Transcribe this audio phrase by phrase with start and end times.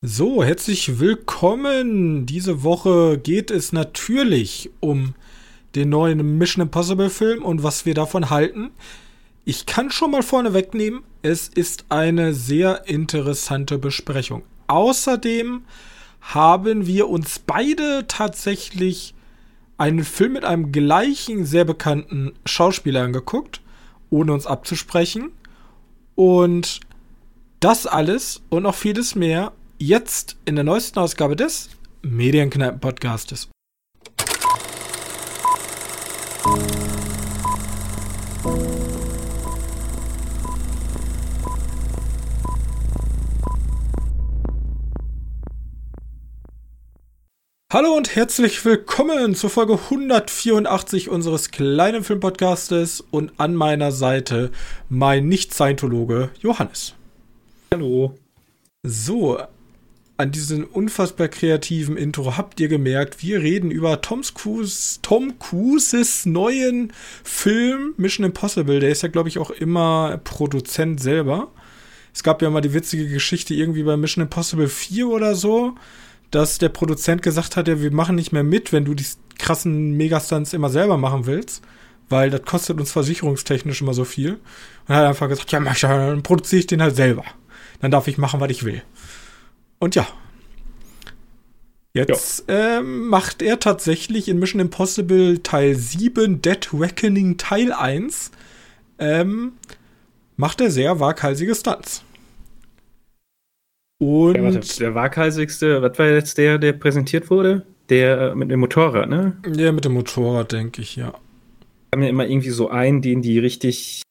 [0.00, 2.24] So, herzlich willkommen.
[2.24, 5.16] Diese Woche geht es natürlich um
[5.74, 8.70] den neuen Mission Impossible Film und was wir davon halten.
[9.44, 14.44] Ich kann schon mal vorne wegnehmen, es ist eine sehr interessante Besprechung.
[14.68, 15.62] Außerdem
[16.20, 19.14] haben wir uns beide tatsächlich
[19.78, 23.62] einen Film mit einem gleichen sehr bekannten Schauspieler angeguckt,
[24.10, 25.32] ohne uns abzusprechen.
[26.14, 26.78] Und
[27.58, 31.70] das alles und noch vieles mehr jetzt in der neuesten Ausgabe des
[32.02, 33.48] Medienkneipen-Podcastes.
[47.70, 54.50] Hallo und herzlich willkommen zur Folge 184 unseres kleinen Filmpodcastes und an meiner Seite
[54.88, 56.94] mein Nicht-Scientologe Johannes.
[57.72, 58.18] Hallo.
[58.82, 59.38] So,
[60.18, 66.26] an diesem unfassbar kreativen Intro habt ihr gemerkt, wir reden über Tom's Cruise, Tom Cruises
[66.26, 68.80] neuen Film Mission Impossible.
[68.80, 71.52] Der ist ja, glaube ich, auch immer Produzent selber.
[72.12, 75.76] Es gab ja mal die witzige Geschichte irgendwie bei Mission Impossible 4 oder so,
[76.32, 79.06] dass der Produzent gesagt hat, ja, wir machen nicht mehr mit, wenn du die
[79.38, 81.62] krassen Megastunts immer selber machen willst,
[82.08, 84.32] weil das kostet uns versicherungstechnisch immer so viel.
[84.32, 84.40] Und
[84.88, 87.22] er hat einfach gesagt, ja, dann produziere ich den halt selber.
[87.80, 88.82] Dann darf ich machen, was ich will.
[89.78, 90.06] Und ja.
[91.94, 98.30] Jetzt ähm, macht er tatsächlich in Mission Impossible Teil 7 Dead Reckoning Teil 1
[98.98, 99.52] ähm,
[100.36, 102.04] macht er sehr waghalsige Stunts.
[104.00, 107.66] Und ja, warte, der waghalsigste, was war jetzt der, der präsentiert wurde?
[107.88, 109.36] Der äh, mit dem Motorrad, ne?
[109.56, 111.08] Ja, mit dem Motorrad, denke ich, ja.
[111.08, 114.02] Ich habe mir immer irgendwie so einen, den die richtig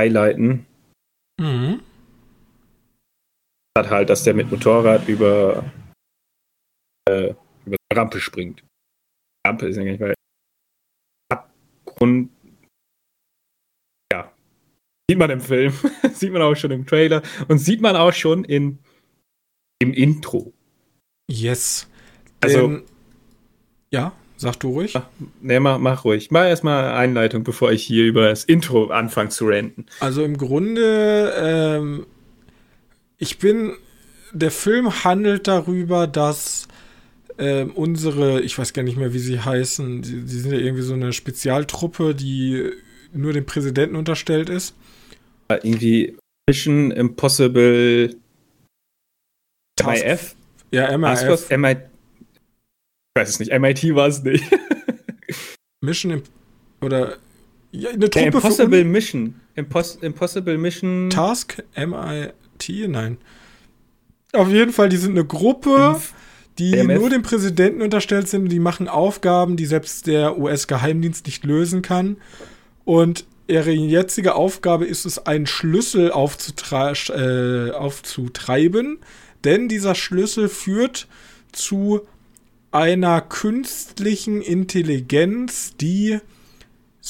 [0.00, 0.66] highlighten.
[1.38, 1.80] Mhm
[3.78, 5.64] hat halt, dass der mit Motorrad über,
[7.08, 7.34] äh,
[7.64, 8.62] über die Rampe springt.
[9.46, 10.14] Rampe ist eigentlich weil
[11.30, 12.30] Abgrund.
[14.12, 14.32] Ja.
[15.08, 15.72] Sieht man im Film,
[16.12, 18.78] sieht man auch schon im Trailer und sieht man auch schon in,
[19.80, 20.52] im Intro.
[21.30, 21.88] Yes.
[22.40, 22.68] Also.
[22.68, 22.82] Den,
[23.90, 24.94] ja, sag du ruhig.
[25.40, 26.30] Nee, mach, mach ruhig.
[26.30, 29.86] Mach erstmal Einleitung, bevor ich hier über das Intro anfange zu renten.
[30.00, 32.06] Also im Grunde ähm,
[33.18, 33.76] ich bin,
[34.32, 36.68] der Film handelt darüber, dass
[37.36, 40.82] äh, unsere, ich weiß gar nicht mehr, wie sie heißen, die, die, sind ja irgendwie
[40.82, 42.70] so eine Spezialtruppe, die
[43.12, 44.74] nur dem Präsidenten unterstellt ist.
[45.50, 46.16] Irgendwie
[46.48, 48.14] Mission Impossible
[49.84, 50.34] MIF?
[50.70, 51.50] Ja, MIF.
[51.50, 54.44] MIT, ich weiß es nicht, MIT war es nicht.
[55.80, 56.22] Mission Im
[56.80, 57.16] oder
[57.70, 59.40] ja, eine Truppe ja, Impossible Mission.
[59.54, 61.10] Impos Impossible Mission.
[61.10, 62.34] Task MIT.
[62.58, 62.86] T?
[62.88, 63.18] Nein.
[64.32, 66.00] Auf jeden Fall, die sind eine Gruppe,
[66.58, 66.98] die BMF.
[67.00, 68.48] nur dem Präsidenten unterstellt sind.
[68.48, 72.16] Die machen Aufgaben, die selbst der US-Geheimdienst nicht lösen kann.
[72.84, 78.98] Und ihre jetzige Aufgabe ist es, einen Schlüssel äh, aufzutreiben.
[79.44, 81.06] Denn dieser Schlüssel führt
[81.52, 82.00] zu
[82.70, 86.18] einer künstlichen Intelligenz, die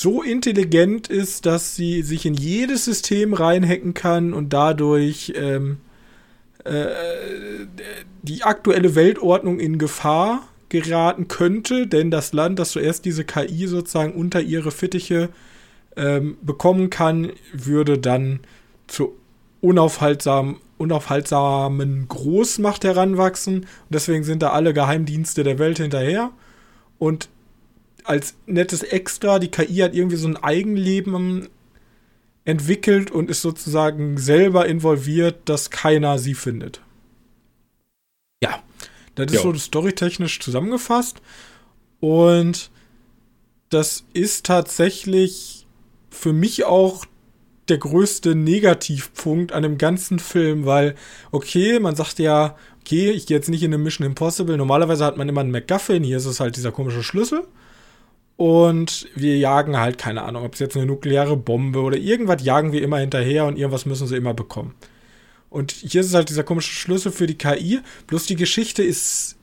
[0.00, 5.78] so intelligent ist, dass sie sich in jedes System reinhacken kann und dadurch ähm,
[6.62, 6.86] äh,
[8.22, 14.12] die aktuelle Weltordnung in Gefahr geraten könnte, denn das Land, das zuerst diese KI sozusagen
[14.12, 15.31] unter ihre Fittiche
[15.97, 18.38] ähm, bekommen kann, würde dann
[18.86, 19.15] zur
[19.60, 23.62] unaufhaltsam, unaufhaltsamen Großmacht heranwachsen.
[23.62, 26.30] Und deswegen sind da alle Geheimdienste der Welt hinterher.
[27.00, 27.28] Und
[28.08, 31.48] als nettes Extra, die KI hat irgendwie so ein Eigenleben
[32.44, 36.80] entwickelt und ist sozusagen selber involviert, dass keiner sie findet.
[38.42, 38.62] Ja,
[39.14, 39.52] das ist jo.
[39.52, 41.20] so storytechnisch zusammengefasst.
[42.00, 42.70] Und
[43.68, 45.66] das ist tatsächlich
[46.10, 47.04] für mich auch
[47.68, 50.94] der größte Negativpunkt an dem ganzen Film, weil,
[51.30, 54.56] okay, man sagt ja, okay, ich gehe jetzt nicht in eine Mission Impossible.
[54.56, 57.47] Normalerweise hat man immer einen MacGuffin, hier ist es halt dieser komische Schlüssel.
[58.38, 62.70] Und wir jagen halt, keine Ahnung, ob es jetzt eine nukleare Bombe oder irgendwas jagen
[62.70, 64.76] wir immer hinterher und irgendwas müssen sie immer bekommen.
[65.50, 67.80] Und hier ist es halt dieser komische Schlüssel für die KI.
[68.06, 69.34] Bloß die Geschichte ist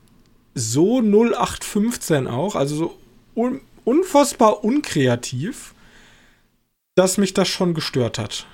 [0.53, 2.97] so 0815 auch, also so
[3.35, 5.75] un unfassbar unkreativ,
[6.95, 8.47] dass mich das schon gestört hat.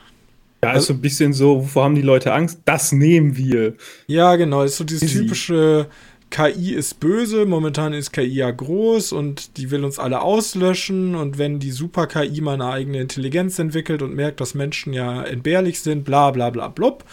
[0.64, 2.62] Ja, also, ist so ein bisschen so, wovor haben die Leute Angst?
[2.66, 3.76] Das nehmen wir.
[4.08, 5.20] Ja, genau, ist so dieses Easy.
[5.20, 5.88] typische
[6.32, 11.38] KI ist böse, momentan ist KI ja groß und die will uns alle auslöschen und
[11.38, 16.06] wenn die Super-KI mal eine eigene Intelligenz entwickelt und merkt, dass Menschen ja entbehrlich sind,
[16.06, 17.04] bla bla bla blub.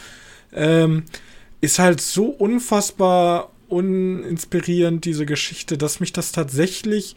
[0.55, 1.05] Ähm,
[1.61, 7.17] ist halt so unfassbar uninspirierend, diese Geschichte, dass mich das tatsächlich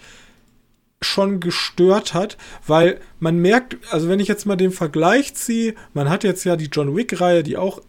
[1.01, 2.37] schon gestört hat,
[2.67, 6.55] weil man merkt, also wenn ich jetzt mal den Vergleich ziehe, man hat jetzt ja
[6.55, 7.81] die John Wick-Reihe, die auch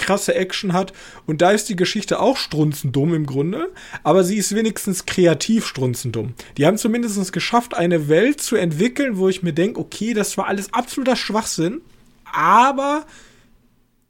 [0.00, 0.92] krasse Action hat
[1.26, 3.70] und da ist die Geschichte auch strunzendumm im Grunde,
[4.02, 6.34] aber sie ist wenigstens kreativ strunzendumm.
[6.56, 10.46] Die haben zumindest geschafft, eine Welt zu entwickeln, wo ich mir denke, okay, das war
[10.48, 11.82] alles absoluter Schwachsinn,
[12.24, 13.06] aber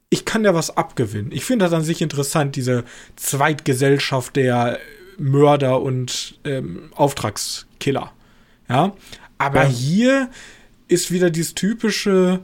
[0.09, 1.31] ich kann ja was abgewinnen.
[1.31, 2.83] Ich finde das an sich interessant, diese
[3.15, 4.79] Zweitgesellschaft der
[5.17, 8.11] Mörder und ähm, Auftragskiller.
[8.69, 8.93] Ja,
[9.37, 9.69] aber ja.
[9.69, 10.29] hier
[10.87, 12.41] ist wieder dieses typische,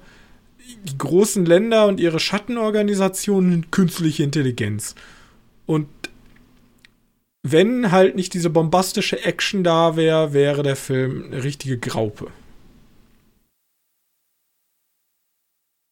[0.84, 4.96] die großen Länder und ihre Schattenorganisationen künstliche Intelligenz.
[5.66, 5.88] Und
[7.44, 12.32] wenn halt nicht diese bombastische Action da wäre, wäre der Film eine richtige Graupe.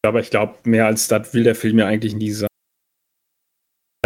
[0.02, 2.48] Aber ich glaube, mehr als das will der Film ja eigentlich nie sein.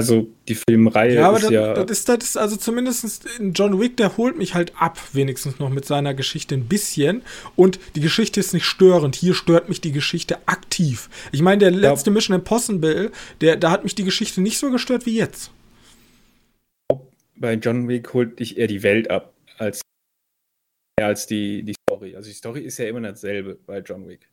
[0.00, 1.74] Also die Filmreihe ja, aber ist das, ja.
[1.74, 5.68] Das ist, das ist also zumindest John Wick, der holt mich halt ab, wenigstens noch
[5.68, 7.22] mit seiner Geschichte ein bisschen.
[7.56, 9.14] Und die Geschichte ist nicht störend.
[9.16, 11.10] Hier stört mich die Geschichte aktiv.
[11.32, 12.14] Ich meine, der letzte ja.
[12.14, 15.50] Mission Impossible, der, da hat mich die Geschichte nicht so gestört wie jetzt.
[17.36, 19.80] Bei John Wick holt dich eher die Welt ab, als,
[21.00, 22.16] als die, die Story.
[22.16, 24.28] Also die Story ist ja immer dasselbe bei John Wick.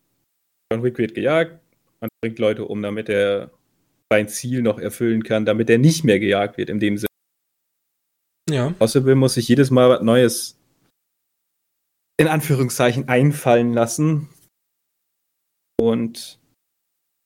[0.72, 1.60] John Wick wird gejagt,
[2.02, 3.52] man bringt Leute um, damit er
[4.12, 7.08] sein Ziel noch erfüllen kann, damit er nicht mehr gejagt wird, in dem Sinne.
[8.50, 8.70] Ja.
[8.72, 10.58] Possible muss sich jedes Mal was Neues
[12.20, 14.30] in Anführungszeichen einfallen lassen.
[15.80, 16.40] Und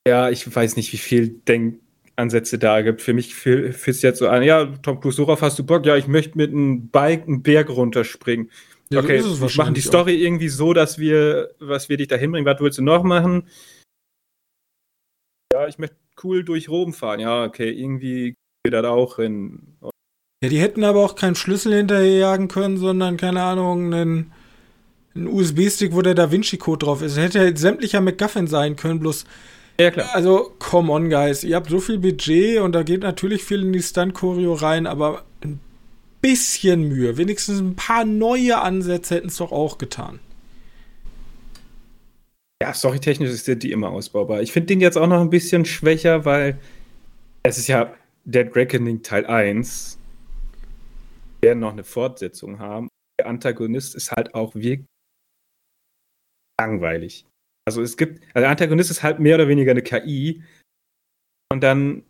[0.06, 3.00] ja, ich weiß nicht, wie viel Denkansätze da gibt.
[3.00, 5.86] Für mich fühlt es jetzt so an, ja, Tom Cruise, worauf hast du Bock?
[5.86, 8.50] Ja, ich möchte mit einem Bike einen Berg runterspringen.
[8.90, 10.20] Ja, okay, so wir machen die Story auch.
[10.20, 13.48] irgendwie so, dass wir, was wir dich da hinbringen, was willst du noch machen?
[15.50, 17.20] Ja, ich möchte cool durch Rom fahren.
[17.20, 18.34] Ja, okay, irgendwie
[18.64, 19.76] geht das auch hin.
[20.42, 24.32] Ja, die hätten aber auch keinen Schlüssel hinterherjagen können, sondern, keine Ahnung, einen,
[25.14, 27.16] einen USB-Stick, wo der Da Vinci-Code drauf ist.
[27.16, 29.24] Hätte halt sämtlicher McGuffin sein können, bloß.
[29.78, 30.10] Ja, klar.
[30.12, 31.44] Also, come on, guys.
[31.44, 35.24] Ihr habt so viel Budget und da geht natürlich viel in die Stunt-Choreo rein, aber
[35.42, 35.60] ein
[36.20, 40.20] bisschen Mühe, wenigstens ein paar neue Ansätze hätten es doch auch getan.
[42.62, 44.40] Ja, storytechnisch ist die immer ausbaubar.
[44.40, 46.60] Ich finde den jetzt auch noch ein bisschen schwächer, weil
[47.42, 47.92] es ist ja
[48.24, 49.98] Dead Reckoning Teil 1.
[51.40, 52.86] Wir werden noch eine Fortsetzung haben.
[53.18, 54.86] Der Antagonist ist halt auch wirklich
[56.60, 57.26] langweilig.
[57.66, 60.44] Also es gibt, also der Antagonist ist halt mehr oder weniger eine KI
[61.50, 62.04] und dann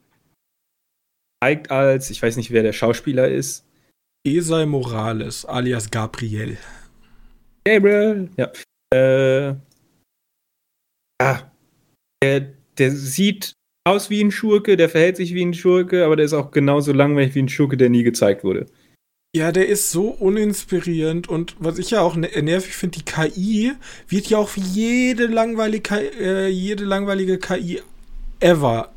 [1.43, 3.67] zeigt als, ich weiß nicht, wer der Schauspieler ist,
[4.29, 6.59] Esai Morales, alias Gabriel.
[7.65, 8.53] Gabriel, ja.
[8.95, 9.57] Äh,
[11.25, 11.53] ja.
[12.23, 13.55] Der, der sieht
[13.85, 16.93] aus wie ein Schurke, der verhält sich wie ein Schurke, aber der ist auch genauso
[16.93, 18.67] langweilig wie ein Schurke, der nie gezeigt wurde.
[19.35, 23.73] Ja, der ist so uninspirierend und was ich ja auch ne-, nervig finde, die KI
[24.09, 27.81] wird ja auch wie jede langweilige, äh, jede langweilige KI
[28.41, 28.93] ever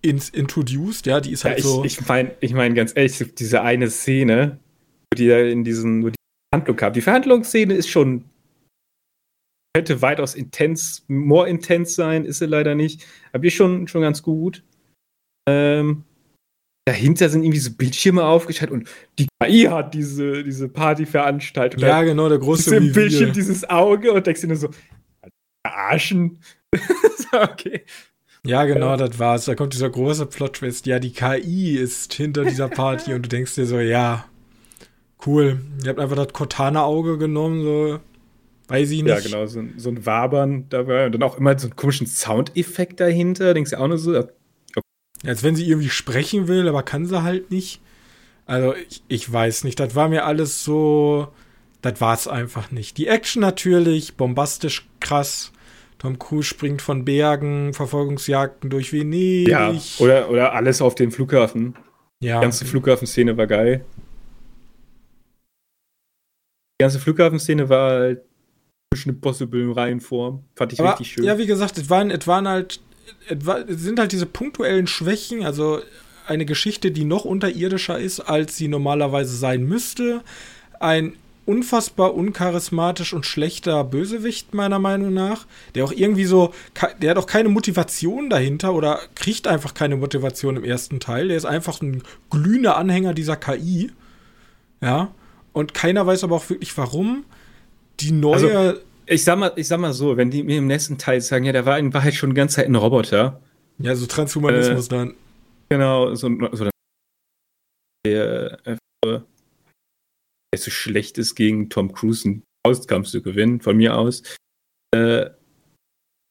[0.00, 1.84] ins introduced, ja, die ist halt ja, ich, so.
[1.84, 4.58] Ich meine, ich mein, ganz ehrlich, diese eine Szene,
[5.16, 6.16] die er in diesen, wo die
[6.52, 6.94] Verhandlung gab.
[6.94, 8.24] Die Verhandlungsszene ist schon
[9.78, 13.06] könnte weitaus intens, more intens sein, ist sie leider nicht.
[13.32, 14.64] Aber die schon, schon ganz gut.
[15.48, 16.02] Ähm,
[16.84, 18.88] dahinter sind irgendwie so Bildschirme aufgestellt und
[19.20, 21.80] die KI hat diese, diese Party veranstaltet.
[21.80, 24.70] Ja, genau, der große Im Bildschirm dieses Auge und denkst dir nur so,
[25.64, 26.40] verarschen.
[27.32, 27.84] okay.
[28.44, 29.44] Ja, genau, das war's.
[29.44, 30.86] Da kommt dieser große Plot-Twist.
[30.86, 34.24] Ja, die KI ist hinter dieser Party und du denkst dir so, ja,
[35.24, 35.60] cool.
[35.84, 38.00] Ihr habt einfach das Cortana-Auge genommen, so,
[38.68, 39.10] weiß ich nicht.
[39.10, 43.00] Ja, genau, so, so ein Wabern dabei und dann auch immer so einen komischen Soundeffekt
[43.00, 43.54] dahinter.
[43.54, 44.30] Denkst du auch nur so, okay.
[45.24, 47.80] Als wenn sie irgendwie sprechen will, aber kann sie halt nicht.
[48.46, 49.80] Also, ich, ich weiß nicht.
[49.80, 51.28] Das war mir alles so.
[51.82, 52.98] Das war's einfach nicht.
[52.98, 55.52] Die Action natürlich, bombastisch krass.
[55.98, 59.48] Tom Cruise springt von Bergen, Verfolgungsjagden durch Venedig.
[59.48, 61.74] Ja, oder, oder alles auf den Flughafen.
[62.20, 62.38] Ja.
[62.38, 63.84] Die ganze Flughafenszene war geil.
[66.80, 68.22] Die ganze Flughafenszene war halt
[68.92, 70.44] Mission Impossible in Reihenform.
[70.54, 71.24] Fand ich Aber, richtig schön.
[71.24, 72.80] Ja, wie gesagt, es waren, es waren halt,
[73.28, 75.80] es, sind halt diese punktuellen Schwächen, also
[76.26, 80.22] eine Geschichte, die noch unterirdischer ist, als sie normalerweise sein müsste.
[80.78, 81.14] Ein
[81.46, 85.46] unfassbar uncharismatisch und schlechter Bösewicht, meiner Meinung nach.
[85.74, 86.52] Der auch irgendwie so,
[87.00, 91.28] der hat auch keine Motivation dahinter oder kriegt einfach keine Motivation im ersten Teil.
[91.28, 93.90] Der ist einfach ein glühender Anhänger dieser KI.
[94.82, 95.12] Ja.
[95.54, 97.24] Und keiner weiß aber auch wirklich warum.
[98.00, 98.34] Die neue.
[98.34, 101.44] Also, ich sag mal, ich sag mal so, wenn die mir im nächsten Teil sagen,
[101.44, 103.40] ja, der war in Wahrheit schon die ganze Zeit ein Roboter.
[103.78, 105.14] Ja, so Transhumanismus äh, dann.
[105.68, 106.68] Genau, so, so
[108.06, 109.24] der, äh, der
[110.56, 114.22] so schlecht ist, gegen Tom Cruise einen Auskampf zu gewinnen, von mir aus,
[114.94, 115.30] äh,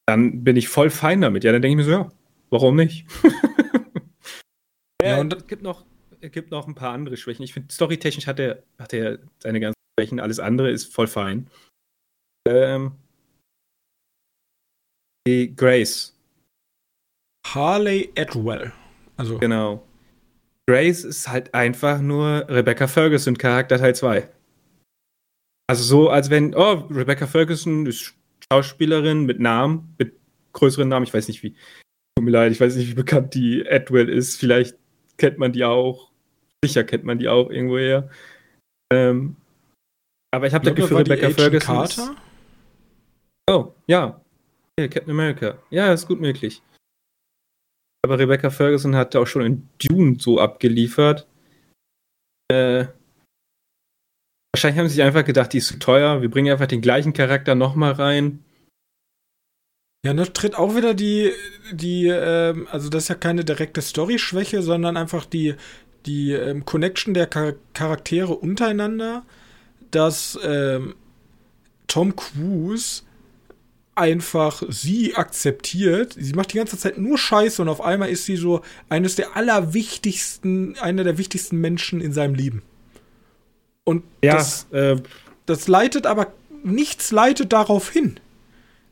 [0.08, 1.44] dann bin ich voll fein damit.
[1.44, 2.12] Ja, dann denke ich mir so, ja,
[2.50, 3.06] warum nicht?
[5.02, 5.86] ja, und es gibt noch,
[6.22, 7.44] es gibt noch ein paar andere Schwächen.
[7.44, 11.50] Ich finde, storytechnisch hat er, hat er seine ganzen Schwächen, alles andere ist voll fein.
[12.48, 12.94] Ähm,
[15.28, 16.16] die Grace.
[17.46, 18.72] Harley Atwell.
[19.18, 19.40] Also.
[19.40, 19.84] Genau.
[20.70, 24.30] Grace ist halt einfach nur Rebecca Ferguson Charakter Teil 2.
[25.70, 28.14] Also so, als wenn, oh, Rebecca Ferguson ist
[28.52, 30.14] Schauspielerin mit Namen, mit
[30.54, 31.56] größeren Namen, ich weiß nicht wie.
[32.16, 34.38] Tut mir leid, ich weiß nicht, wie bekannt die Atwell ist.
[34.38, 34.78] Vielleicht
[35.18, 36.12] kennt man die auch.
[36.64, 38.10] Sicher kennt man die auch irgendwoher.
[38.92, 39.36] Ähm,
[40.32, 41.76] aber ich habe das Gefühl, Rebecca Ferguson.
[41.76, 42.16] Carter?
[43.50, 44.22] Oh, ja.
[44.80, 44.88] ja.
[44.88, 45.58] Captain America.
[45.70, 46.62] Ja, ist gut möglich.
[48.04, 51.28] Aber Rebecca Ferguson hat auch schon in Dune so abgeliefert.
[52.50, 52.88] Äh,
[54.54, 56.22] wahrscheinlich haben sie sich einfach gedacht, die ist zu teuer.
[56.22, 58.44] Wir bringen einfach den gleichen Charakter nochmal rein.
[60.06, 61.34] Ja, da tritt auch wieder die,
[61.72, 65.56] die, ähm, also das ist ja keine direkte Story-Schwäche, sondern einfach die,
[66.06, 69.26] die ähm, Connection der Char Charaktere untereinander,
[69.92, 70.96] dass ähm,
[71.88, 73.04] Tom Cruise
[73.96, 76.16] einfach sie akzeptiert.
[76.18, 79.36] Sie macht die ganze Zeit nur Scheiße und auf einmal ist sie so eines der
[79.36, 82.62] allerwichtigsten, einer der wichtigsten Menschen in seinem Leben.
[83.84, 84.98] Und ja, das, äh,
[85.46, 88.20] das leitet aber, nichts leitet darauf hin.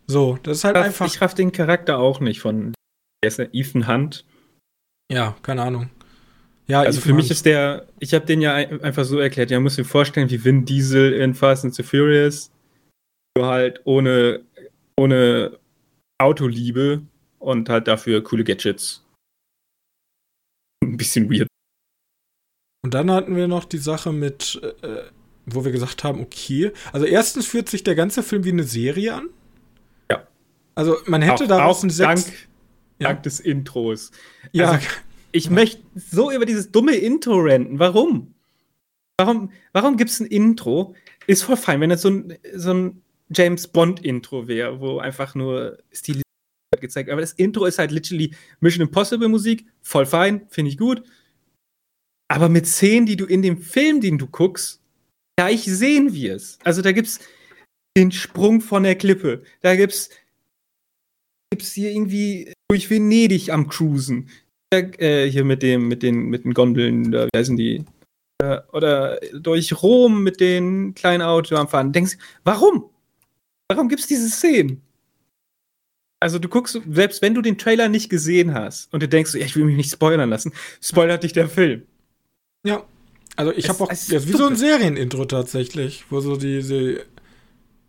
[0.07, 1.07] So, das ist halt ich einfach.
[1.07, 2.73] Ich raff den Charakter auch nicht von
[3.23, 4.25] Ethan Hunt.
[5.11, 5.89] Ja, keine Ahnung.
[6.67, 9.77] Ja, also für mich ist der, ich habe den ja einfach so erklärt, ja, muss
[9.77, 12.51] mir vorstellen, wie Vin Diesel in Fast and the Furious,
[13.37, 14.43] nur halt ohne,
[14.97, 15.59] ohne
[16.17, 17.03] Autoliebe
[17.37, 19.05] und halt dafür coole Gadgets.
[20.83, 21.47] Ein bisschen weird.
[22.83, 25.03] Und dann hatten wir noch die Sache mit, äh,
[25.45, 29.13] wo wir gesagt haben, okay, also erstens fühlt sich der ganze Film wie eine Serie
[29.13, 29.29] an.
[30.75, 32.37] Also man hätte da auch ein sechs dank,
[32.99, 33.07] ja.
[33.07, 34.11] dank des Intros.
[34.51, 34.79] Ja.
[35.35, 37.77] Ich möchte so über dieses dumme Intro renten.
[37.77, 38.33] Warum?
[39.19, 40.95] Warum, warum gibt es ein Intro?
[41.27, 43.01] Ist voll fein, wenn es so ein, so ein
[43.35, 46.21] James Bond-Intro wäre, wo einfach nur Stil
[46.79, 49.65] gezeigt Aber das Intro ist halt literally Mission Impossible Musik.
[49.81, 51.03] Voll fein, finde ich gut.
[52.29, 54.81] Aber mit Szenen, die du in dem Film, den du guckst,
[55.37, 56.59] gleich sehen wir es.
[56.63, 57.19] Also da gibt's
[57.97, 59.43] den Sprung von der Klippe.
[59.59, 60.11] Da gibt's
[61.51, 64.29] gibt's hier irgendwie durch Venedig am Cruisen.
[64.79, 67.85] Äh, hier mit dem, mit den, mit den Gondeln, da, wie heißen die?
[68.41, 71.91] Äh, oder durch Rom mit den kleinen Autos am Fahren.
[71.91, 72.89] Denkst, warum?
[73.69, 74.81] Warum gibt's diese Szenen?
[76.19, 79.45] Also du guckst, selbst wenn du den Trailer nicht gesehen hast und du denkst, ja,
[79.45, 81.83] ich will mich nicht spoilern lassen, spoilert dich der Film.
[82.65, 82.83] Ja,
[83.35, 87.05] also ich habe auch, ja, wie so ein Serienintro tatsächlich, wo so diese,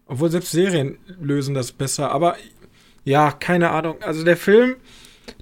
[0.06, 2.36] obwohl selbst Serien lösen das besser, aber
[3.04, 4.02] ja, keine Ahnung.
[4.02, 4.76] Also der Film,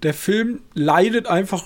[0.02, 1.64] der Film leidet einfach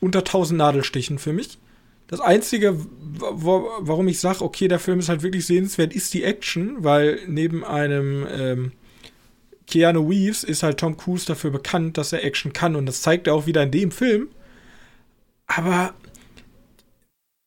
[0.00, 1.58] unter tausend Nadelstichen für mich.
[2.06, 2.76] Das Einzige,
[3.20, 7.64] warum ich sage, okay, der Film ist halt wirklich sehenswert, ist die Action, weil neben
[7.64, 8.72] einem ähm,
[9.68, 13.28] Keanu Reeves ist halt Tom Cruise dafür bekannt, dass er Action kann und das zeigt
[13.28, 14.28] er auch wieder in dem Film.
[15.46, 15.94] Aber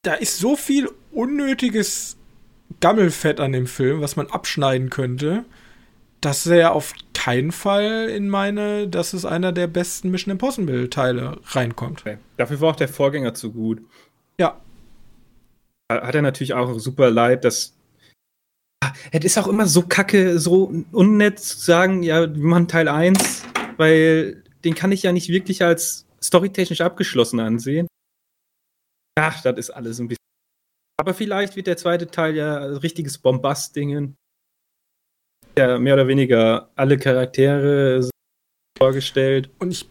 [0.03, 2.15] da ist so viel unnötiges
[2.79, 5.43] Gammelfett an dem Film, was man abschneiden könnte
[6.25, 11.39] das ja auf keinen Fall in meine, dass es einer der besten Mission Impossible Teile
[11.45, 12.01] reinkommt.
[12.01, 12.17] Okay.
[12.37, 13.81] Dafür war auch der Vorgänger zu gut.
[14.39, 14.59] Ja.
[15.91, 17.75] Hat er natürlich auch super leid, dass
[19.11, 23.43] es ist auch immer so kacke, so unnett zu sagen, ja, wir machen Teil 1,
[23.77, 27.87] weil den kann ich ja nicht wirklich als storytechnisch abgeschlossen ansehen.
[29.15, 30.17] Ach, das ist alles ein bisschen.
[30.99, 34.15] Aber vielleicht wird der zweite Teil ja ein richtiges Bombast-Dingen
[35.57, 38.09] ja mehr oder weniger alle Charaktere
[38.77, 39.49] vorgestellt.
[39.59, 39.87] Und ich,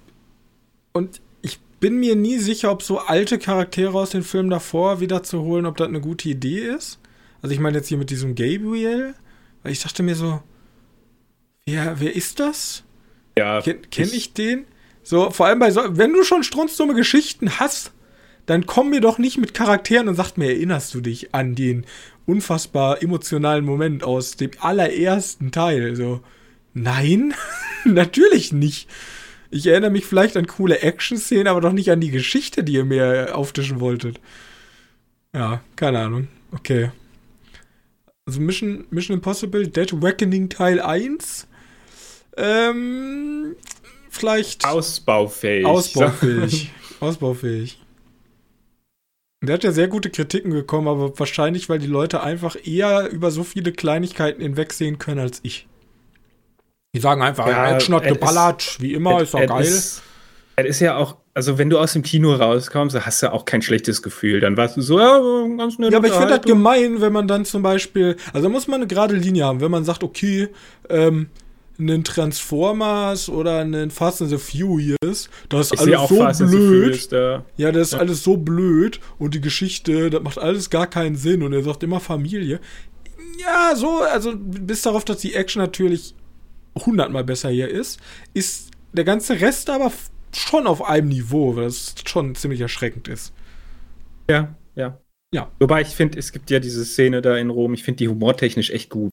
[0.92, 5.66] und ich bin mir nie sicher, ob so alte Charaktere aus den Filmen davor wiederzuholen,
[5.66, 6.98] ob das eine gute Idee ist.
[7.40, 9.14] Also ich meine jetzt hier mit diesem Gabriel,
[9.62, 10.40] weil ich dachte mir so,
[11.66, 12.84] wer, wer ist das?
[13.36, 13.60] Ja.
[13.62, 14.66] Ken, kenn ich, ich den?
[15.02, 17.92] So, vor allem bei so, wenn du schon strunzdumme Geschichten hast,
[18.46, 21.86] dann komm mir doch nicht mit Charakteren und sag mir, erinnerst du dich an den
[22.26, 25.96] unfassbar emotionalen Moment aus dem allerersten Teil?
[25.96, 26.20] So,
[26.74, 27.34] nein,
[27.84, 28.88] natürlich nicht.
[29.50, 32.84] Ich erinnere mich vielleicht an coole Action-Szenen, aber doch nicht an die Geschichte, die ihr
[32.84, 34.18] mir auftischen wolltet.
[35.34, 36.28] Ja, keine Ahnung.
[36.52, 36.90] Okay.
[38.24, 41.46] Also Mission, Mission Impossible Dead Reckoning Teil 1.
[42.36, 43.56] Ähm,
[44.10, 44.64] vielleicht.
[44.64, 45.66] Ausbaufähig.
[45.66, 46.70] Ausbaufähig.
[47.00, 47.81] Ausbaufähig.
[49.42, 53.32] Der hat ja sehr gute Kritiken bekommen, aber wahrscheinlich, weil die Leute einfach eher über
[53.32, 55.66] so viele Kleinigkeiten hinwegsehen können als ich.
[56.94, 59.64] Die sagen einfach, ja, Action hat geballert, wie immer, ist doch geil.
[59.64, 60.02] Es
[60.56, 64.02] ist ja auch, also wenn du aus dem Kino rauskommst, hast du auch kein schlechtes
[64.02, 64.38] Gefühl.
[64.38, 65.18] Dann warst du so, ja,
[65.56, 65.90] ganz nett.
[65.90, 68.80] Ja, aber ich finde das gemein, wenn man dann zum Beispiel, also da muss man
[68.80, 70.50] eine gerade Linie haben, wenn man sagt, okay,
[70.88, 71.30] ähm,
[71.78, 76.50] einen Transformers oder einen Fast and the Furious, das ist ich alles so Fast blöd.
[76.52, 77.44] Furious, da.
[77.56, 77.98] Ja, das ist ja.
[77.98, 81.82] alles so blöd und die Geschichte, das macht alles gar keinen Sinn und er sagt
[81.82, 82.60] immer Familie.
[83.40, 86.14] Ja, so, also bis darauf, dass die Action natürlich
[86.78, 88.00] hundertmal besser hier ist,
[88.34, 89.90] ist der ganze Rest aber
[90.34, 93.32] schon auf einem Niveau, weil das schon ziemlich erschreckend ist.
[94.30, 94.98] Ja, ja.
[95.34, 95.50] Ja.
[95.58, 98.70] Wobei ich finde, es gibt ja diese Szene da in Rom, ich finde die humortechnisch
[98.70, 99.10] echt gut.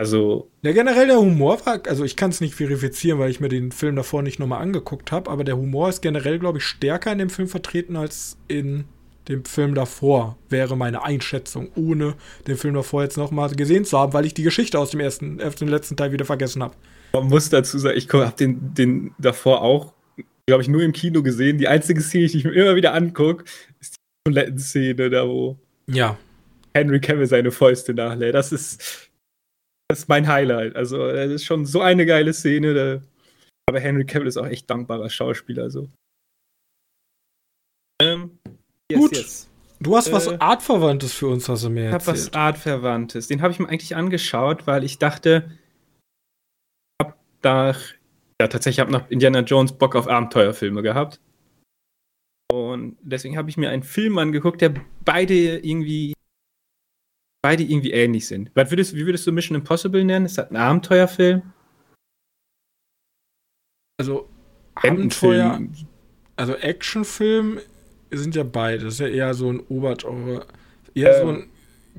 [0.00, 0.50] Also.
[0.62, 3.70] Ja, generell der Humor war, also ich kann es nicht verifizieren, weil ich mir den
[3.70, 7.18] Film davor nicht nochmal angeguckt habe, aber der Humor ist generell, glaube ich, stärker in
[7.18, 8.84] dem Film vertreten als in
[9.28, 12.14] dem Film davor, wäre meine Einschätzung, ohne
[12.46, 15.38] den Film davor jetzt nochmal gesehen zu haben, weil ich die Geschichte aus dem ersten,
[15.42, 16.74] aus dem letzten Teil wieder vergessen habe.
[17.12, 19.92] Man muss dazu sagen, ich habe den, den davor auch,
[20.46, 21.58] glaube ich, nur im Kino gesehen.
[21.58, 23.44] Die einzige Szene, die ich mir immer wieder angucke,
[23.78, 26.16] ist die Toilettenszene, da wo ja.
[26.72, 28.34] Henry Cavill seine Fäuste nachlädt.
[28.34, 29.09] Das ist
[29.90, 30.76] das ist mein Highlight.
[30.76, 32.74] Also, das ist schon so eine geile Szene.
[32.74, 33.02] Da,
[33.68, 35.68] aber Henry Cavill ist auch echt dankbarer Schauspieler.
[35.68, 35.88] So.
[38.00, 38.38] Ähm,
[38.88, 39.16] yes, Gut.
[39.16, 39.50] Yes.
[39.80, 42.02] Du hast äh, was Artverwandtes für uns, hast du mir erzählt.
[42.02, 43.26] Ich hab was Artverwandtes.
[43.26, 45.50] Den habe ich mir eigentlich angeschaut, weil ich dachte,
[47.00, 47.74] ich hab da,
[48.40, 51.18] ja, tatsächlich habe nach Indiana Jones Bock auf Abenteuerfilme gehabt.
[52.52, 54.72] Und deswegen habe ich mir einen Film angeguckt, der
[55.04, 56.12] beide irgendwie
[57.42, 58.50] beide irgendwie ähnlich sind.
[58.54, 60.26] Was würdest, wie würdest du Mission Impossible nennen?
[60.26, 61.42] Ist das ein Abenteuerfilm?
[63.98, 64.28] Also
[64.74, 65.60] Abenteuer,
[66.36, 67.60] also Actionfilm
[68.10, 68.84] sind ja beide.
[68.84, 70.46] Das ist ja eher so ein Obergenre.
[70.94, 71.50] Eher ähm, so ein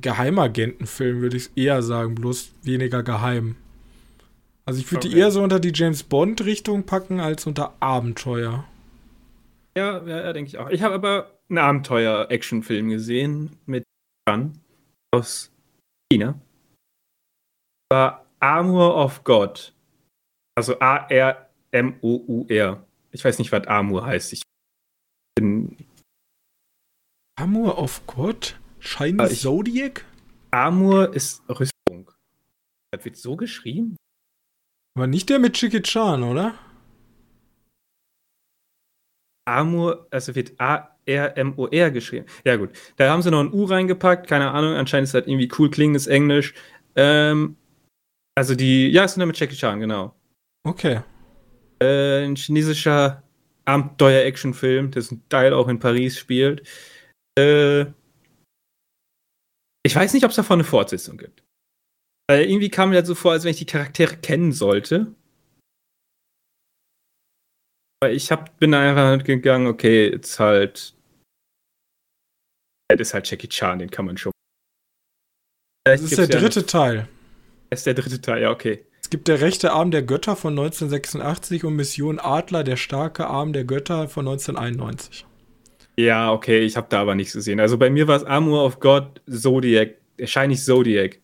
[0.01, 3.55] Geheimagentenfilm, würde ich eher sagen, bloß weniger geheim.
[4.65, 5.15] Also ich würde okay.
[5.15, 8.65] die eher so unter die James Bond-Richtung packen als unter Abenteuer.
[9.77, 10.69] Ja, ja, ja denke ich auch.
[10.69, 13.83] Ich habe aber einen Abenteuer-Actionfilm gesehen mit
[14.25, 14.53] Gun
[15.11, 15.51] aus
[16.11, 16.39] China
[17.91, 19.73] war Armor of God.
[20.55, 22.47] Also A-R-M-O-U-R.
[23.11, 24.33] Ich weiß nicht, was Armor heißt.
[24.33, 24.41] Ich
[25.35, 25.77] bin.
[27.37, 28.59] Armor of God?
[28.79, 30.05] Shiny ich, Zodiac?
[30.51, 32.11] Armor ist Rüstung.
[32.91, 33.95] Das wird so geschrieben?
[34.97, 36.57] Aber nicht der mit Chicky Chan, oder?
[39.45, 42.25] Armor, also wird A R-M-O-R geschrieben.
[42.45, 42.71] Ja, gut.
[42.97, 46.07] Da haben sie noch ein U reingepackt, keine Ahnung, anscheinend ist das irgendwie cool klingendes
[46.07, 46.53] Englisch.
[46.95, 47.57] Ähm,
[48.35, 50.15] also die, ja, ist nur mit Jackie Chan, genau.
[50.63, 51.01] Okay.
[51.81, 53.23] Äh, ein chinesischer
[53.65, 56.67] Abenteuer-Action-Film, dessen Teil auch in Paris spielt.
[57.37, 57.85] Äh,
[59.83, 61.43] ich weiß nicht, ob es davon eine Fortsetzung gibt.
[62.29, 65.15] Weil irgendwie kam mir das so vor, als wenn ich die Charaktere kennen sollte.
[68.09, 70.95] Ich hab, bin einfach gegangen, okay, jetzt halt.
[72.87, 74.31] Das ist halt Jackie Chan, den kann man schon.
[75.85, 77.07] Das ist der dritte ja Teil.
[77.69, 78.85] Das ist der dritte Teil, ja, okay.
[79.01, 83.53] Es gibt der rechte Arm der Götter von 1986 und Mission Adler, der starke Arm
[83.53, 85.25] der Götter von 1991.
[85.97, 87.59] Ja, okay, ich habe da aber nichts gesehen.
[87.59, 91.19] Also bei mir war es Armor of God, Zodiac, wahrscheinlich Zodiac.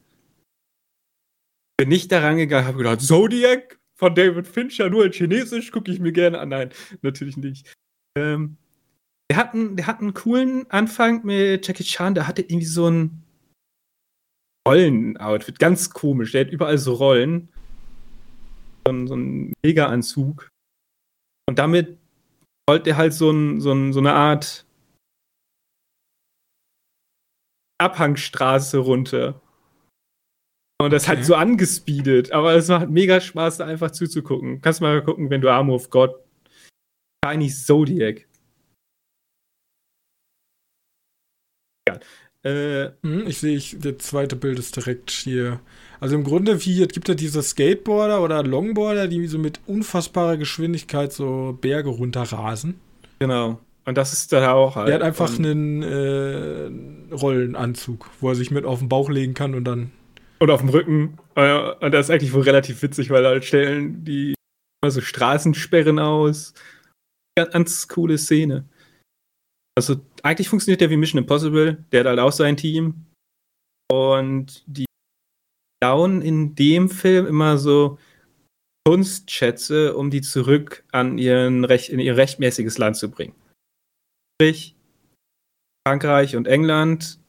[1.78, 3.77] Bin nicht daran gegangen, habe gedacht, Zodiac?
[3.98, 6.50] Von David Fincher nur in Chinesisch, gucke ich mir gerne an.
[6.50, 6.70] Nein,
[7.02, 7.74] natürlich nicht.
[8.18, 8.58] Ähm,
[9.30, 12.90] der, hat einen, der hat einen coolen Anfang mit Jackie Chan, der hatte irgendwie so
[12.90, 13.24] ein
[14.68, 16.34] Rollen-Outfit, ganz komisch.
[16.34, 17.50] Der hat überall so Rollen.
[18.86, 20.50] So, ein, so ein Mega-Anzug.
[21.50, 21.98] Und damit
[22.70, 24.66] wollte er halt so, ein, so, ein, so eine Art
[27.80, 29.42] Abhangstraße runter.
[30.80, 31.18] Und das okay.
[31.18, 34.62] hat so angespeedet, aber es macht mega Spaß, da einfach zuzugucken.
[34.62, 36.16] Kannst mal gucken, wenn du Armor of God.
[37.26, 38.28] Tiny Zodiac.
[41.90, 42.00] Ja.
[42.44, 45.60] Äh, hm, ich sehe, ich, der zweite Bild ist direkt hier.
[46.00, 50.38] Also im Grunde, wie es gibt ja diese Skateboarder oder Longboarder, die so mit unfassbarer
[50.38, 52.80] Geschwindigkeit so Berge runterrasen.
[53.18, 53.60] Genau.
[53.86, 54.90] Und das ist da auch halt.
[54.90, 59.56] Er hat einfach einen äh, Rollenanzug, wo er sich mit auf den Bauch legen kann
[59.56, 59.92] und dann
[60.40, 61.18] und auf dem Rücken.
[61.36, 64.36] Äh, und das ist eigentlich wohl relativ witzig, weil halt stellen die
[64.86, 66.54] so Straßensperren aus.
[67.36, 68.68] Ganz coole Szene.
[69.78, 71.84] Also eigentlich funktioniert der wie Mission Impossible.
[71.92, 73.06] Der hat halt auch sein Team.
[73.92, 74.86] Und die
[75.80, 78.00] bauen in dem Film immer so
[78.88, 83.36] Kunstschätze, um die zurück an ihren Recht, in ihr rechtmäßiges Land zu bringen.
[84.36, 84.76] Sprich,
[85.88, 87.20] Frankreich und England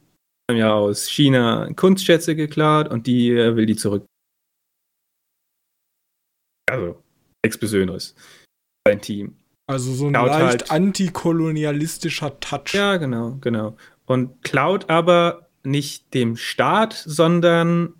[0.48, 4.06] haben ja aus China Kunstschätze geklaut und die äh, will die zurück.
[6.70, 7.02] Also,
[7.60, 8.14] Besonderes.
[8.86, 9.36] Sein Team.
[9.66, 12.74] Also so ein Cloud leicht halt, antikolonialistischer Touch.
[12.74, 13.76] Ja, genau, genau.
[14.06, 17.94] Und klaut aber nicht dem Staat, sondern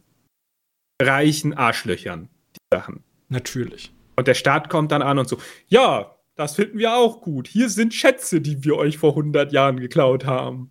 [1.01, 3.05] reichen Arschlöchern die Sachen.
[3.29, 3.93] Natürlich.
[4.17, 7.49] Und der Staat kommt dann an und so, ja, das finden wir auch gut.
[7.49, 10.71] Hier sind Schätze, die wir euch vor 100 Jahren geklaut haben.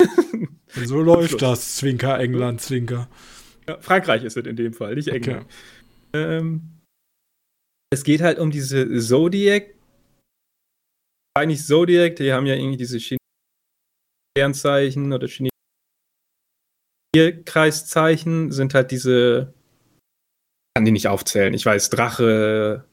[0.84, 3.08] so läuft das, Zwinker, England, Zwinker.
[3.68, 5.46] Ja, Frankreich ist es in dem Fall, nicht England.
[6.12, 6.36] Okay.
[6.36, 6.78] Ähm,
[7.90, 9.74] es geht halt um diese Zodiac.
[11.36, 12.98] Eigentlich Zodiac, die haben ja irgendwie diese
[14.36, 15.58] Sternzeichen oder chinesischen
[17.44, 19.54] Kreiszeichen sind halt diese.
[20.74, 21.54] Kann die nicht aufzählen.
[21.54, 22.84] Ich weiß, Drache,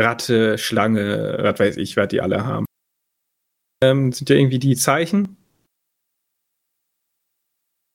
[0.00, 2.66] Ratte, Schlange, was weiß ich, was die alle haben.
[3.82, 5.37] Ähm, sind ja irgendwie die Zeichen.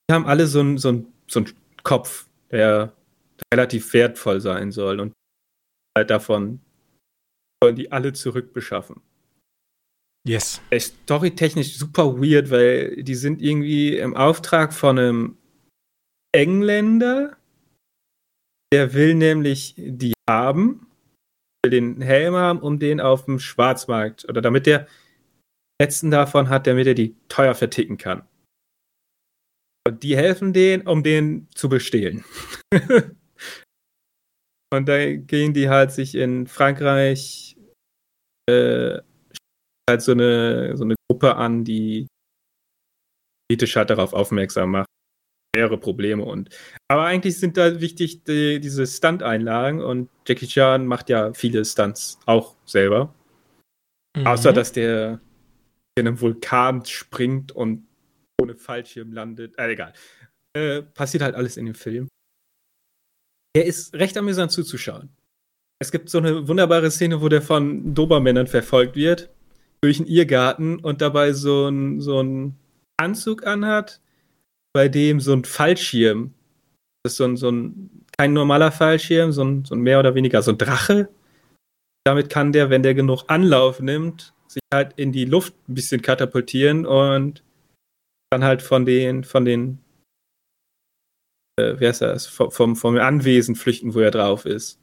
[0.09, 1.49] Die haben alle so einen so so ein
[1.83, 2.93] Kopf, der
[3.53, 4.99] relativ wertvoll sein soll.
[4.99, 5.13] Und
[5.97, 6.59] halt davon
[7.61, 9.01] sollen die alle zurückbeschaffen.
[10.27, 10.61] Yes.
[10.73, 15.37] Storytechnisch super weird, weil die sind irgendwie im Auftrag von einem
[16.33, 17.35] Engländer,
[18.71, 20.87] der will nämlich die haben,
[21.63, 24.87] will den Helm haben, um den auf dem Schwarzmarkt oder damit der
[25.81, 28.23] letzten davon hat, damit er die teuer verticken kann.
[29.85, 32.23] Und die helfen denen, um den zu bestehlen.
[34.73, 37.55] Und da gehen die halt sich in Frankreich
[38.49, 38.99] äh,
[39.89, 42.07] halt so eine, so eine Gruppe an, die
[43.47, 44.87] politisch halt darauf aufmerksam macht.
[45.55, 46.49] Mehrere Probleme und.
[46.87, 52.17] Aber eigentlich sind da wichtig die, diese Stunt-Einlagen und Jackie Chan macht ja viele Stunts
[52.25, 53.13] auch selber.
[54.17, 54.25] Mhm.
[54.25, 55.21] Außer dass der
[55.95, 57.85] in einem Vulkan springt und
[58.41, 59.57] ohne Fallschirm landet.
[59.57, 59.93] Äh, egal.
[60.53, 62.07] Äh, passiert halt alles in dem Film.
[63.55, 65.09] Er ist recht amüsant zuzuschauen.
[65.79, 69.29] Es gibt so eine wunderbare Szene, wo der von Dobermännern verfolgt wird
[69.83, 72.23] durch einen Irrgarten und dabei so einen so
[72.97, 73.99] Anzug anhat,
[74.73, 76.33] bei dem so ein Fallschirm,
[77.03, 80.15] das ist so ein, so ein kein normaler Fallschirm, so ein, so ein mehr oder
[80.15, 81.09] weniger so ein Drache.
[82.05, 86.01] Damit kann der, wenn der genug Anlauf nimmt, sich halt in die Luft ein bisschen
[86.01, 87.43] katapultieren und
[88.33, 89.83] dann halt von den, von den
[91.59, 94.81] äh, wer ist das, vom, vom Anwesen flüchten, wo er drauf ist.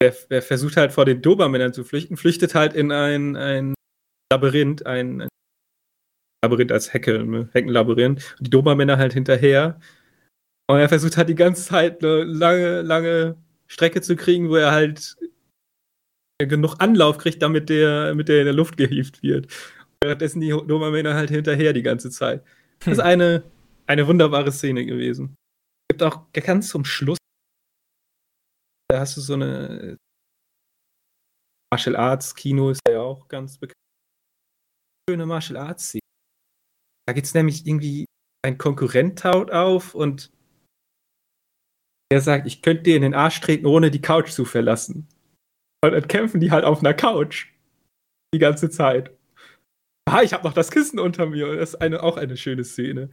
[0.00, 3.74] Er, er versucht halt vor den Dobermännern zu flüchten, flüchtet halt in ein, ein
[4.30, 5.28] Labyrinth, ein, ein
[6.44, 9.80] Labyrinth als Hecke, Heckenlabyrinth, und die Dobermänner halt hinterher.
[10.70, 14.70] Und er versucht halt die ganze Zeit eine lange, lange Strecke zu kriegen, wo er
[14.70, 15.16] halt
[16.38, 19.48] genug Anlauf kriegt, damit der, mit der in der Luft gehievt wird.
[20.02, 22.44] Währenddessen die Dobermänner halt hinterher die ganze Zeit.
[22.80, 23.42] Das ist eine,
[23.86, 25.34] eine wunderbare Szene gewesen.
[25.90, 27.18] Es gibt auch ganz zum Schluss,
[28.90, 29.98] da hast du so eine
[31.70, 33.74] Martial Arts Kino ist ja auch ganz bekannt.
[35.08, 36.00] Schöne Martial Arts Szene.
[37.06, 38.06] Da geht es nämlich irgendwie,
[38.44, 40.30] ein Konkurrent taut auf und
[42.10, 45.08] der sagt, ich könnte dir in den Arsch treten, ohne die Couch zu verlassen.
[45.84, 47.48] Und dann kämpfen die halt auf einer Couch.
[48.34, 49.17] Die ganze Zeit.
[50.08, 51.56] Ah, ich habe noch das Kissen unter mir.
[51.56, 53.10] Das ist eine, auch eine schöne Szene.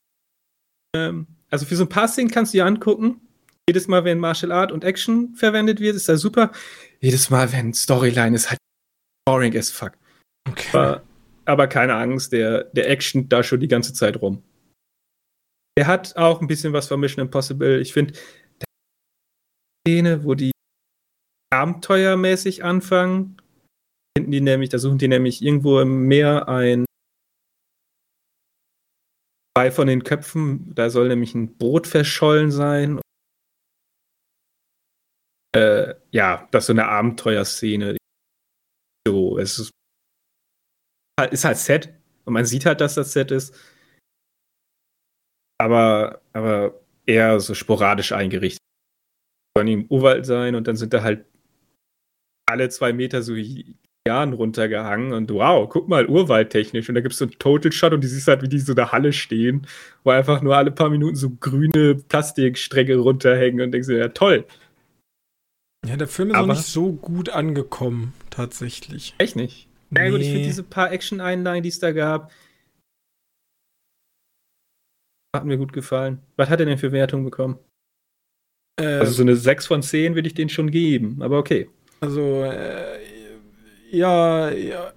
[0.96, 3.22] Ähm, also für so ein paar Szenen kannst du dir angucken.
[3.68, 6.52] Jedes Mal, wenn Martial Art und Action verwendet wird, ist das super.
[7.02, 8.60] Jedes Mal, wenn Storyline ist, halt
[9.28, 9.94] boring as fuck.
[10.48, 10.70] Okay.
[10.74, 11.04] Aber,
[11.46, 14.44] aber keine Angst, der, der Action da schon die ganze Zeit rum.
[15.78, 17.82] Der hat auch ein bisschen was von Mission Impossible.
[17.82, 18.14] Ich finde,
[19.86, 20.52] Szene, wo die
[21.52, 23.38] abenteuermäßig anfangen,
[24.18, 26.86] finden die nämlich, da suchen die nämlich irgendwo im Meer ein
[29.58, 33.00] zwei von den Köpfen, da soll nämlich ein Boot verschollen sein.
[35.56, 37.98] Äh, ja, das ist so eine Abenteuerszene.
[39.08, 39.72] So, es ist
[41.20, 41.94] halt, ist halt Set
[42.26, 43.56] und man sieht halt, dass das Set ist.
[45.58, 48.60] Aber, aber eher so sporadisch eingerichtet.
[49.56, 51.26] Sollen im Urwald sein und dann sind da halt
[52.46, 53.34] alle zwei Meter so
[54.08, 56.88] Jahren runtergehangen und wow, guck mal, urwaldtechnisch.
[56.90, 58.74] Und da gibt es so einen Total Shot und du siehst halt, wie die so
[58.74, 59.66] in der Halle stehen,
[60.04, 64.46] wo einfach nur alle paar Minuten so grüne Plastikstränge runterhängen und denkst dir, ja toll.
[65.88, 69.16] Ja, der Film ist Aber auch nicht so gut angekommen, tatsächlich.
[69.18, 69.68] Echt nicht?
[69.90, 70.06] Nee.
[70.06, 72.32] Ja gut, ich finde diese paar Action-Einlagen, die es da gab,
[75.36, 76.20] hat mir gut gefallen.
[76.38, 77.58] Was hat er denn für Wertung bekommen?
[78.80, 81.70] Äh, also so eine 6 von 10 würde ich den schon geben, aber okay.
[82.02, 83.15] Also, äh,
[83.96, 84.94] ja, ja,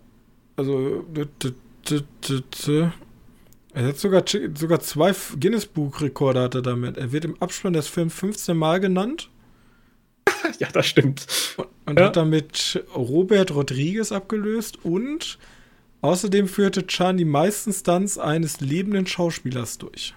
[0.56, 1.04] also
[3.74, 6.96] er hat sogar, sogar zwei Guinness-Buch-Rekorde hat er damit.
[6.96, 9.30] Er wird im Abspann des Films 15 Mal genannt.
[10.58, 11.26] ja, das stimmt.
[11.56, 12.06] Und, und ja.
[12.06, 15.38] hat damit Robert Rodriguez abgelöst und
[16.00, 20.14] außerdem führte Chan die meisten Stunts eines lebenden Schauspielers durch.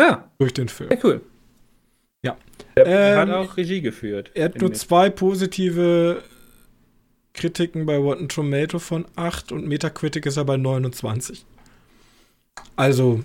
[0.00, 0.30] Ja.
[0.38, 0.90] Durch den Film.
[0.90, 1.20] Sehr cool.
[2.24, 2.36] Ja.
[2.74, 4.30] Er ähm, hat auch Regie geführt.
[4.34, 6.22] Er hat nur zwei positive
[7.32, 11.44] Kritiken bei Rotten Tomato von 8 und Metacritic ist er bei 29.
[12.76, 13.24] Also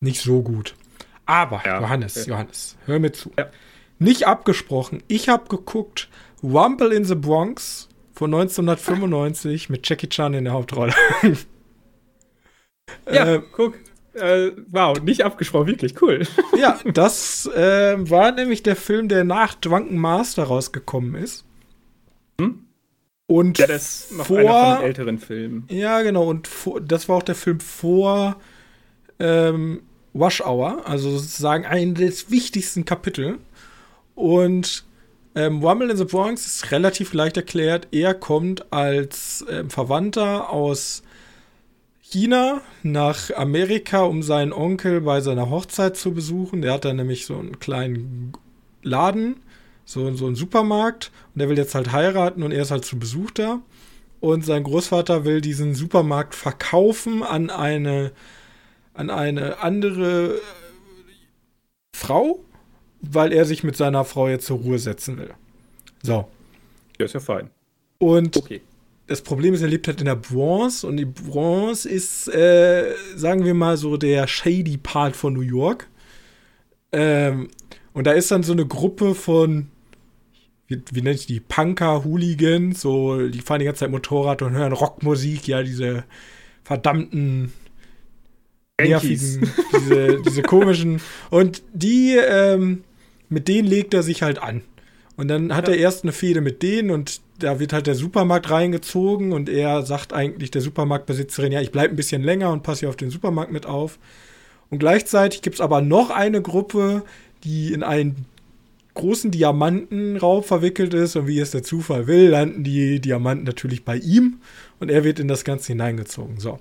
[0.00, 0.74] nicht so gut.
[1.26, 2.26] Aber ja, Johannes.
[2.26, 3.30] Johannes, hör mir zu.
[3.38, 3.50] Ja.
[3.98, 5.02] Nicht abgesprochen.
[5.08, 6.08] Ich habe geguckt
[6.42, 10.94] Rumble in the Bronx von 1995 mit Jackie Chan in der Hauptrolle.
[13.10, 13.74] ja, äh, guck.
[14.14, 16.26] Äh, wow, nicht abgesprochen, wirklich cool.
[16.58, 21.44] ja, das äh, war nämlich der Film, der nach Drunken Master rausgekommen ist.
[22.40, 22.64] Hm?
[23.26, 25.64] Und ja, das ist vor, einer von älteren Filmen.
[25.68, 26.28] Ja, genau.
[26.28, 28.36] Und vor, das war auch der Film vor
[29.18, 29.82] ähm,
[30.14, 33.38] Wash Hour, also sozusagen ein des wichtigsten Kapitel.
[34.14, 34.84] Und
[35.34, 37.88] ähm, Rumble in the Bronx ist relativ leicht erklärt.
[37.90, 41.02] Er kommt als ähm, Verwandter aus
[42.00, 46.62] China nach Amerika, um seinen Onkel bei seiner Hochzeit zu besuchen.
[46.62, 48.32] Der hat da nämlich so einen kleinen
[48.82, 49.36] Laden
[49.88, 52.98] so, so ein Supermarkt und der will jetzt halt heiraten und er ist halt zu
[52.98, 53.60] Besuch da.
[54.20, 58.12] Und sein Großvater will diesen Supermarkt verkaufen an eine,
[58.92, 60.40] an eine andere äh,
[61.96, 62.44] Frau,
[63.00, 65.32] weil er sich mit seiner Frau jetzt zur Ruhe setzen will.
[66.02, 66.28] So.
[66.98, 67.48] Ja, ist ja fein.
[67.96, 68.60] Und okay.
[69.06, 73.46] das Problem ist, er lebt halt in der Bronze und die Bronze ist, äh, sagen
[73.46, 75.88] wir mal, so der shady Part von New York.
[76.92, 77.48] Ähm,
[77.94, 79.68] und da ist dann so eine Gruppe von
[80.68, 84.52] wie, wie nennt ich die, Punker, Hooligans, so, die fahren die ganze Zeit Motorrad und
[84.52, 86.04] hören Rockmusik, ja, diese
[86.62, 87.52] verdammten
[88.80, 91.00] nervigen, diese, diese komischen.
[91.30, 92.84] Und die, ähm,
[93.28, 94.62] mit denen legt er sich halt an.
[95.16, 95.74] Und dann hat ja.
[95.74, 99.82] er erst eine Fehde mit denen und da wird halt der Supermarkt reingezogen und er
[99.82, 103.10] sagt eigentlich der Supermarktbesitzerin, ja, ich bleibe ein bisschen länger und passe hier auf den
[103.10, 103.98] Supermarkt mit auf.
[104.70, 107.02] Und gleichzeitig gibt es aber noch eine Gruppe,
[107.42, 108.26] die in einen
[108.98, 113.96] großen Diamantenraub verwickelt ist und wie es der Zufall will, landen die Diamanten natürlich bei
[113.96, 114.40] ihm
[114.78, 116.38] und er wird in das Ganze hineingezogen.
[116.38, 116.58] So.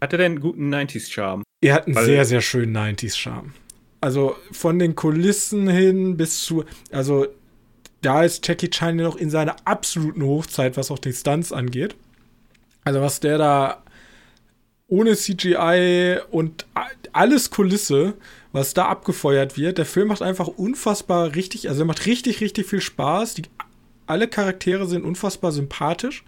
[0.00, 1.42] Hat er denn einen guten 90s-Charme?
[1.60, 3.52] Er hat einen Weil sehr, sehr schönen 90s-Charme.
[4.00, 7.26] Also von den Kulissen hin bis zu, also
[8.02, 11.96] da ist Jackie Chan noch in seiner absoluten Hochzeit, was auch die Stunts angeht.
[12.84, 13.82] Also was der da
[14.86, 16.66] ohne CGI und
[17.12, 18.14] alles Kulisse
[18.58, 19.78] was da abgefeuert wird.
[19.78, 23.34] Der Film macht einfach unfassbar richtig, also er macht richtig, richtig viel Spaß.
[23.34, 23.42] Die,
[24.06, 26.24] alle Charaktere sind unfassbar sympathisch.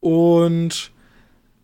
[0.00, 0.92] Und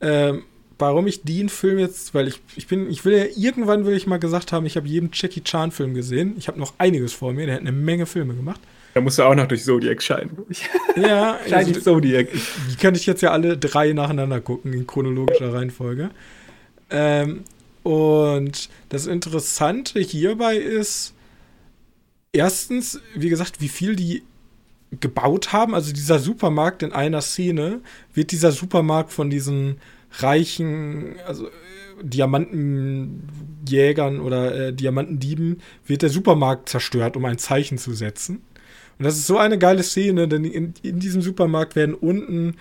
[0.00, 0.44] ähm,
[0.78, 4.06] warum ich den Film jetzt, weil ich, ich bin, ich will ja, irgendwann will ich
[4.06, 6.34] mal gesagt haben, ich habe jeden Jackie Chan-Film gesehen.
[6.36, 8.60] Ich habe noch einiges vor mir, der hat eine Menge Filme gemacht.
[8.94, 10.36] Da musst du auch noch durch Zodiac scheinen.
[10.96, 12.28] Ja, also, Zodiac.
[12.70, 16.10] Die kann ich jetzt ja alle drei nacheinander gucken, in chronologischer Reihenfolge.
[16.90, 17.44] Ähm,
[17.82, 21.12] und das Interessante hierbei ist,
[22.32, 24.22] erstens, wie gesagt, wie viel die
[25.00, 25.74] gebaut haben.
[25.74, 27.80] Also dieser Supermarkt in einer Szene
[28.12, 29.78] wird dieser Supermarkt von diesen
[30.18, 31.50] reichen, also äh,
[32.02, 38.42] Diamantenjägern oder äh, Diamantendieben, wird der Supermarkt zerstört, um ein Zeichen zu setzen.
[38.98, 42.56] Und das ist so eine geile Szene, denn in, in diesem Supermarkt werden unten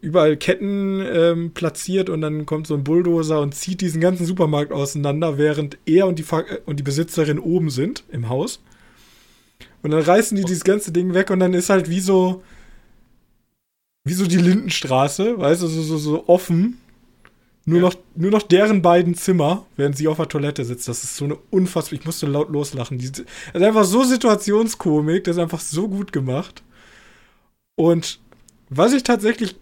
[0.00, 4.72] überall Ketten ähm, platziert und dann kommt so ein Bulldozer und zieht diesen ganzen Supermarkt
[4.72, 6.24] auseinander, während er und die,
[6.66, 8.62] und die Besitzerin oben sind im Haus.
[9.82, 12.42] Und dann reißen die dieses ganze Ding weg und dann ist halt wie so
[14.08, 16.80] wie so die Lindenstraße, weißt du, so, so, so offen.
[17.66, 17.82] Nur, ja.
[17.82, 20.88] noch, nur noch deren beiden Zimmer, während sie auf der Toilette sitzt.
[20.88, 21.98] Das ist so eine unfassbar.
[21.98, 22.98] Ich musste laut loslachen.
[22.98, 26.62] Das ist einfach so Situationskomik, das ist einfach so gut gemacht.
[27.76, 28.20] Und
[28.70, 29.56] was ich tatsächlich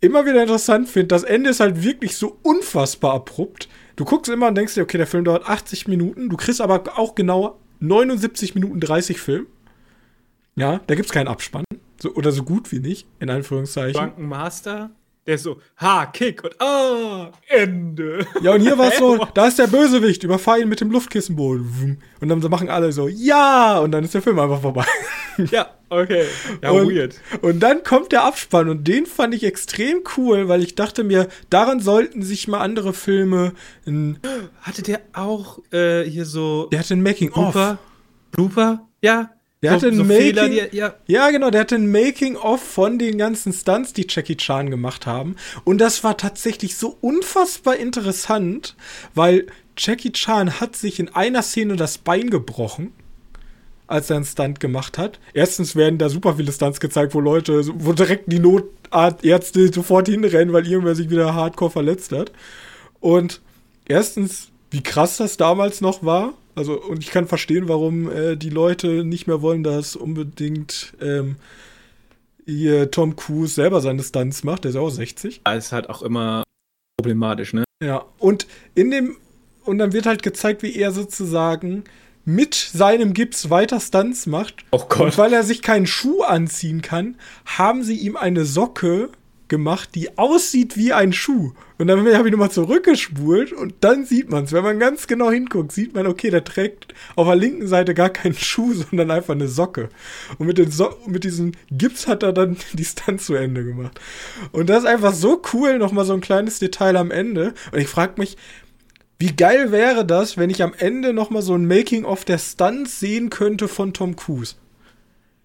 [0.00, 3.68] immer wieder interessant finde, das Ende ist halt wirklich so unfassbar abrupt.
[3.96, 6.98] Du guckst immer und denkst dir, okay, der Film dauert 80 Minuten, du kriegst aber
[6.98, 9.46] auch genau 79 Minuten 30 Film.
[10.56, 11.64] Ja, da gibt's keinen Abspann.
[12.00, 13.98] So, oder so gut wie nicht, in Anführungszeichen.
[13.98, 14.90] Bankenmaster?
[15.26, 18.26] Der ist so, ha, Kick und ah, Ende.
[18.42, 21.98] Ja, und hier war es so, da ist der Bösewicht, überfahr ihn mit dem Luftkissenboden.
[22.20, 24.84] Und dann machen alle so, ja, und dann ist der Film einfach vorbei.
[25.50, 26.26] Ja, okay.
[26.62, 27.16] Ja, und, weird.
[27.42, 31.26] Und dann kommt der Abspann und den fand ich extrem cool, weil ich dachte mir,
[31.50, 33.52] daran sollten sich mal andere Filme.
[34.60, 36.68] Hatte der auch äh, hier so.
[36.70, 37.78] Der hatte ein Making-of.
[38.30, 38.86] Blooper?
[39.02, 39.30] Ja,
[39.64, 40.94] Der so, hatte ein so Making, Fehler, die, ja.
[41.06, 45.36] ja, genau, der hatte ein Making-of von den ganzen Stunts, die Jackie Chan gemacht haben.
[45.64, 48.76] Und das war tatsächlich so unfassbar interessant,
[49.14, 49.46] weil
[49.78, 52.92] Jackie Chan hat sich in einer Szene das Bein gebrochen
[53.86, 55.20] als er einen Stunt gemacht hat.
[55.34, 60.54] Erstens werden da super viele Stunts gezeigt, wo Leute, wo direkt die Notärzte sofort hinrennen,
[60.54, 62.32] weil irgendwer sich wieder hardcore verletzt hat.
[63.00, 63.42] Und
[63.86, 66.32] erstens, wie krass das damals noch war.
[66.54, 71.36] Also, und ich kann verstehen, warum äh, die Leute nicht mehr wollen, dass unbedingt ähm,
[72.46, 74.64] hier Tom Cruise selber seine Stunts macht.
[74.64, 75.42] Der ist ja auch 60.
[75.44, 76.44] Das ist halt auch immer
[76.98, 77.64] problematisch, ne?
[77.82, 79.16] Ja, und in dem,
[79.64, 81.84] und dann wird halt gezeigt, wie er sozusagen
[82.24, 84.64] mit seinem Gips weiter Stunts macht.
[84.70, 85.00] Oh Gott.
[85.00, 89.10] Und weil er sich keinen Schuh anziehen kann, haben sie ihm eine Socke
[89.54, 91.52] gemacht, die aussieht wie ein Schuh.
[91.78, 94.52] Und dann habe ich nochmal zurückgespult und dann sieht man es.
[94.52, 98.10] Wenn man ganz genau hinguckt, sieht man, okay, der trägt auf der linken Seite gar
[98.10, 99.90] keinen Schuh, sondern einfach eine Socke.
[100.38, 104.00] Und mit, den so mit diesem Gips hat er dann die Stunts zu Ende gemacht.
[104.50, 107.54] Und das ist einfach so cool, nochmal so ein kleines Detail am Ende.
[107.70, 108.36] Und ich frage mich,
[109.20, 112.98] wie geil wäre das, wenn ich am Ende noch mal so ein Making-of der Stunts
[112.98, 114.56] sehen könnte von Tom Cruise?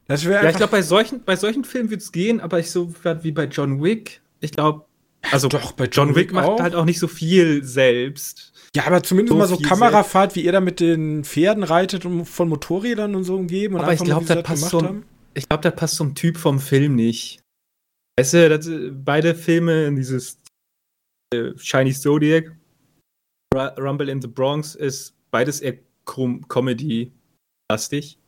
[0.10, 2.72] Das wäre Ja, ich glaube, bei solchen, bei solchen Filmen würde es gehen, aber ich
[2.72, 2.91] so
[3.22, 4.86] wie bei John Wick, ich glaube,
[5.32, 6.60] also doch, bei John, John Wick, Wick macht auch.
[6.60, 8.52] halt auch nicht so viel selbst.
[8.76, 12.26] Ja, aber zumindest so mal so Kamerafahrt, wie er da mit den Pferden reitet und
[12.26, 13.76] von Motorrädern und so umgeben.
[13.76, 15.04] Und aber ich glaube, das passt zum,
[15.36, 17.41] ich glaube, das passt zum Typ vom Film nicht.
[18.17, 20.39] Weißt du, das, beide Filme, dieses
[21.34, 22.52] äh, Shiny Zodiac
[23.56, 28.19] Rumble in the Bronx ist beides eher Comedy-lastig.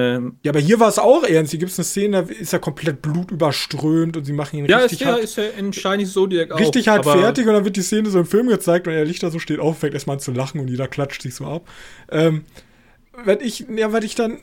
[0.00, 1.52] Ähm, ja, aber hier war es auch ernst.
[1.52, 4.78] Hier gibt es eine Szene, da ist er komplett blutüberströmt und sie machen ihn ja,
[4.78, 6.58] richtig ist ja, ist ja in Shiny Zodiac auch.
[6.58, 9.22] Richtig halt fertig und dann wird die Szene so im Film gezeigt und er liegt
[9.22, 11.68] da so, steht auf, fängt erstmal an zu lachen und jeder klatscht sich so ab.
[12.10, 12.44] Ähm,
[13.24, 14.38] wenn ich, ja, weil ich dann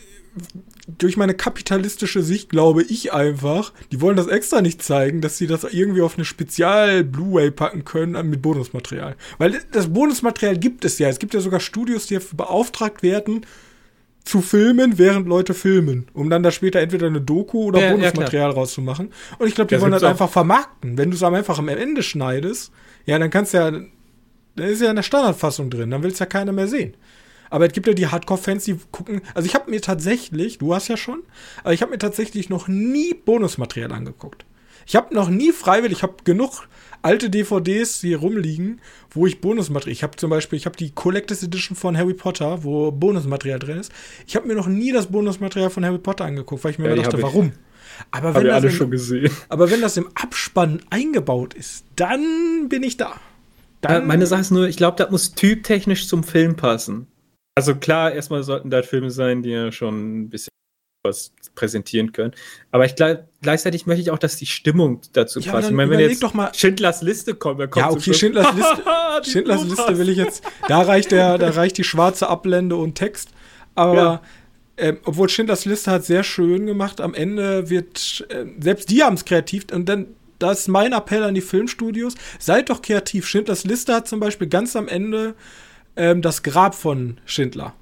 [0.88, 5.48] durch meine kapitalistische Sicht glaube ich einfach, die wollen das extra nicht zeigen, dass sie
[5.48, 9.18] das irgendwie auf eine Spezial-Blu-ray packen können mit Bonusmaterial.
[9.38, 11.10] Weil das Bonusmaterial gibt es ja.
[11.10, 13.46] Es gibt ja sogar Studios, die beauftragt werden,
[14.24, 18.50] zu filmen, während Leute filmen, um dann da später entweder eine Doku oder ja, Bonusmaterial
[18.50, 19.12] ja, rauszumachen.
[19.40, 20.98] Und ich glaube, die das wollen das einfach vermarkten.
[20.98, 22.72] Wenn du es einfach am Ende schneidest,
[23.06, 23.72] ja, dann kannst du ja,
[24.56, 26.96] da ist ja eine Standardfassung drin, dann will es ja keiner mehr sehen.
[27.50, 29.22] Aber es gibt ja die Hardcore-Fans, die gucken.
[29.34, 31.24] Also ich habe mir tatsächlich, du hast ja schon,
[31.64, 34.46] aber ich habe mir tatsächlich noch nie Bonusmaterial angeguckt.
[34.92, 36.68] Ich habe noch nie freiwillig, ich habe genug
[37.02, 39.94] alte DVDs hier rumliegen, wo ich Bonusmaterial.
[39.94, 43.78] Ich habe zum Beispiel, ich habe die Collectors Edition von Harry Potter, wo Bonusmaterial drin
[43.78, 43.94] ist.
[44.28, 47.04] Ich habe mir noch nie das Bonusmaterial von Harry Potter angeguckt, weil ich mir ja,
[47.04, 47.54] dachte, warum?
[48.12, 53.14] Aber wenn, das im, aber wenn das im Abspann eingebaut ist, dann bin ich da.
[53.80, 57.08] Dann meine Sache ist nur, ich glaube, das muss typtechnisch zum Film passen.
[57.56, 60.52] Also klar, erstmal sollten da Filme sein, die ja schon ein bisschen
[61.04, 62.34] was präsentieren können.
[62.72, 62.96] Aber ich
[63.42, 65.70] gleichzeitig möchte ich auch, dass die Stimmung dazu ja, passt.
[65.70, 69.64] Ich meine, wenn jetzt doch mal Schindlers Liste kommt, kommt ja, okay, Schindlers Liste, Schindlers
[69.64, 70.44] Liste will ich jetzt.
[70.68, 73.30] Da reicht der, da reicht die schwarze Ablende und Text.
[73.76, 74.22] Aber ja.
[74.78, 79.16] ähm, obwohl Schindlers Liste hat sehr schön gemacht, am Ende wird äh, selbst die haben
[79.16, 80.08] es kreativ und dann
[80.40, 82.16] das ist mein Appell an die Filmstudios.
[82.40, 83.28] Seid doch kreativ.
[83.28, 85.36] Schindlers Liste hat zum Beispiel ganz am Ende
[85.96, 87.76] ähm, das Grab von Schindler.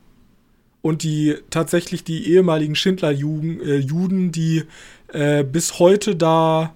[0.81, 4.63] Und die tatsächlich die ehemaligen Schindler-Juden, äh, Juden, die
[5.09, 6.73] äh, bis heute da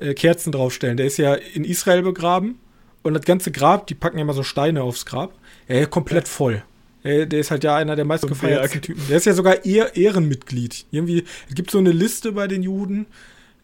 [0.00, 0.96] äh, Kerzen draufstellen.
[0.96, 2.58] Der ist ja in Israel begraben
[3.02, 5.34] und das ganze Grab, die packen ja immer so Steine aufs Grab.
[5.66, 6.62] Er ist komplett voll.
[7.02, 9.02] Er, der ist halt ja einer der meistgefeierten Typen.
[9.08, 10.86] Der ist ja sogar eher Ehrenmitglied.
[10.90, 13.06] Irgendwie, es gibt so eine Liste bei den Juden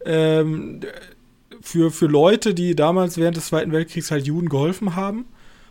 [0.05, 0.81] ähm,
[1.61, 5.25] für, für Leute, die damals während des Zweiten Weltkriegs halt Juden geholfen haben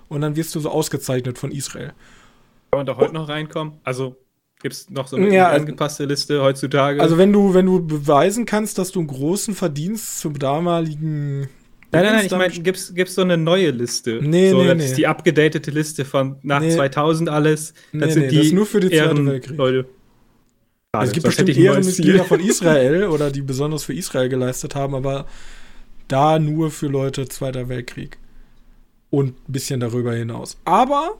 [0.08, 1.92] und dann wirst du so ausgezeichnet von Israel.
[2.76, 3.74] Kann man da heute noch reinkommen?
[3.84, 4.16] Also
[4.60, 7.00] gibt es noch so eine ja, angepasste Liste heutzutage?
[7.00, 11.48] Also wenn du, wenn du beweisen kannst, dass du einen großen Verdienst zum damaligen
[11.92, 14.20] Nein, nein, nein, ich meine, gibt es so eine neue Liste?
[14.20, 14.84] Nee, so, nee, das nee.
[14.84, 16.74] ist die abgedatete Liste von nach nee.
[16.74, 17.72] 2000 alles.
[17.92, 19.56] Das nee, sind nee, die das ist nur für die Zweite Weltkrieg.
[19.56, 19.86] Leute.
[21.00, 25.26] es gibt bestimmt Ehrenmitglieder von Israel oder die besonders für Israel geleistet haben, aber
[26.08, 28.18] da nur für Leute Zweiter Weltkrieg
[29.08, 30.58] und ein bisschen darüber hinaus.
[30.64, 31.16] Aber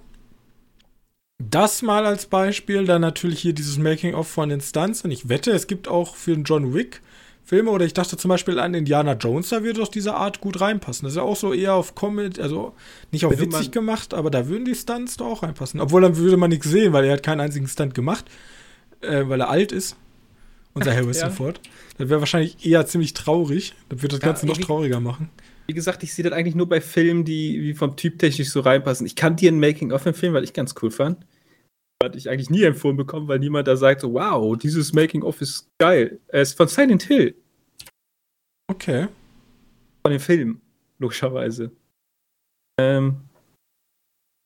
[1.38, 5.10] das mal als Beispiel, dann natürlich hier dieses Making-of von Instanzen.
[5.10, 7.02] Ich wette, es gibt auch für einen John Wick
[7.46, 10.60] Filme oder ich dachte zum Beispiel an Indiana Jones, da würde doch diese Art gut
[10.60, 11.06] reinpassen.
[11.06, 12.74] Das ist ja auch so eher auf Comedy, also
[13.12, 15.80] nicht auf würde witzig gemacht, aber da würden die Stunts doch auch reinpassen.
[15.80, 18.24] Obwohl dann würde man nichts sehen, weil er hat keinen einzigen Stunt gemacht,
[19.00, 19.94] äh, weil er alt ist.
[20.74, 21.30] Unser Harrison ja.
[21.30, 21.60] Ford.
[21.98, 23.74] Das wäre wahrscheinlich eher ziemlich traurig.
[23.90, 25.30] Das würde das ja, Ganze noch trauriger machen.
[25.66, 28.60] Wie gesagt, ich sehe das eigentlich nur bei Filmen, die wie vom Typ technisch so
[28.60, 29.06] reinpassen.
[29.06, 31.26] Ich kann dir ein Making-of empfehlen, weil ich ganz cool fand.
[32.02, 35.68] hatte ich eigentlich nie empfohlen bekommen, weil niemand da sagt so, wow, dieses Making-of ist
[35.78, 36.20] geil.
[36.28, 37.34] Es ist von Silent Hill.
[38.70, 39.08] Okay.
[40.04, 40.60] Von dem Film,
[40.98, 41.72] logischerweise.
[42.78, 43.22] Ähm,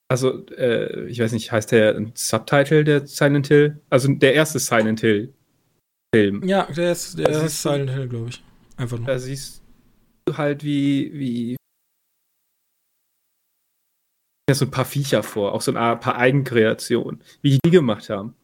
[0.09, 3.81] also, äh, ich weiß nicht, heißt der ein Subtitle der Silent Hill?
[3.91, 5.35] Also der erste Silent Hill
[6.14, 6.43] Film.
[6.45, 8.43] Ja, der ist, der also ist Silent Hill, glaube ich.
[8.77, 9.07] Einfach nur.
[9.07, 9.59] Da siehst
[10.31, 11.57] du halt, wie, wie
[14.53, 18.35] so ein paar Viecher vor, auch so ein paar Eigenkreationen, wie die die gemacht haben.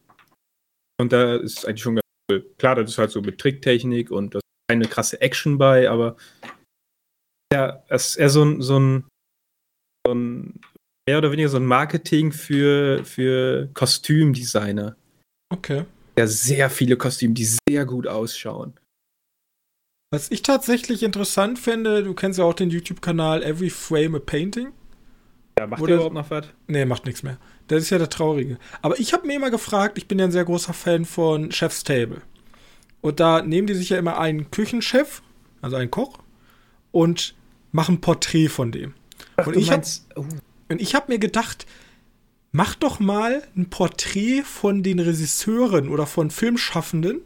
[0.99, 2.49] Und da ist eigentlich schon ganz cool.
[2.57, 6.17] Klar, das ist halt so mit Tricktechnik und da ist keine krasse Action bei, aber
[7.53, 9.07] ja, es ist eher so ein, so ein,
[10.05, 10.59] so ein
[11.07, 14.95] mehr oder weniger so ein Marketing für, für Kostümdesigner.
[15.49, 15.85] Okay.
[16.17, 18.79] Ja, sehr viele Kostüme, die sehr gut ausschauen.
[20.09, 24.69] Was ich tatsächlich interessant finde, du kennst ja auch den YouTube-Kanal Every Frame a Painting.
[25.59, 26.45] Ja, macht der überhaupt noch was?
[26.67, 27.37] Nee, macht nichts mehr.
[27.67, 28.57] Das ist ja der Traurige.
[28.81, 31.83] Aber ich habe mir immer gefragt, ich bin ja ein sehr großer Fan von Chef's
[31.83, 32.21] Table.
[33.01, 35.21] Und da nehmen die sich ja immer einen Küchenchef,
[35.61, 36.19] also einen Koch,
[36.91, 37.35] und
[37.73, 38.93] machen ein Porträt von dem.
[39.35, 39.83] Ach, und, ich hab,
[40.15, 40.23] oh.
[40.69, 41.65] und ich habe mir gedacht,
[42.53, 47.21] mach doch mal ein Porträt von den Regisseuren oder von Filmschaffenden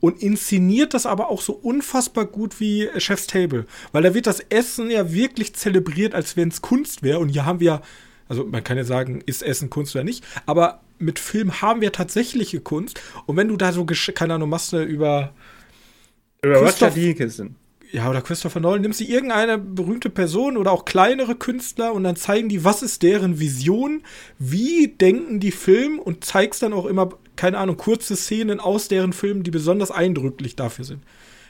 [0.00, 3.66] und inszeniert das aber auch so unfassbar gut wie Chef's Table.
[3.92, 7.18] Weil da wird das Essen ja wirklich zelebriert, als wenn es Kunst wäre.
[7.18, 7.82] Und hier haben wir,
[8.28, 11.92] also man kann ja sagen, ist Essen Kunst oder nicht, aber mit Film haben wir
[11.92, 13.00] tatsächliche Kunst.
[13.26, 15.32] Und wenn du da so, keine Ahnung, machst du über.
[16.42, 17.42] Über Roger Deakins
[17.92, 22.16] ja, oder Christopher Nolan, nimmst du irgendeine berühmte Person oder auch kleinere Künstler und dann
[22.16, 24.02] zeigen die, was ist deren Vision,
[24.38, 29.12] wie denken die Film und zeigst dann auch immer, keine Ahnung, kurze Szenen aus deren
[29.12, 31.02] Filmen, die besonders eindrücklich dafür sind.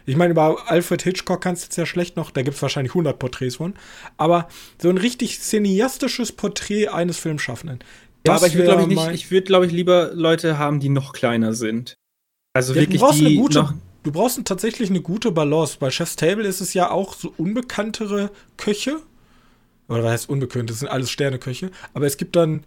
[0.08, 2.92] Ich meine, über Alfred Hitchcock kannst du jetzt ja schlecht noch, da gibt es wahrscheinlich
[2.92, 3.74] 100 Porträts von,
[4.16, 4.48] aber
[4.80, 7.80] so ein richtig cineastisches Porträt eines Filmschaffenden.
[8.24, 10.88] Ja, aber ich würde, glaube ich, nicht, ich würde, glaube ich, lieber Leute haben, die
[10.88, 11.96] noch kleiner sind.
[12.54, 13.74] Also ja, wirklich die noch
[14.06, 15.76] du brauchst tatsächlich eine gute Balance.
[15.80, 19.00] Bei Chef's Table ist es ja auch so unbekanntere Köche.
[19.88, 20.70] Oder was heißt unbekannt?
[20.70, 21.70] Das sind alles Sterneköche.
[21.92, 22.62] Aber es gibt dann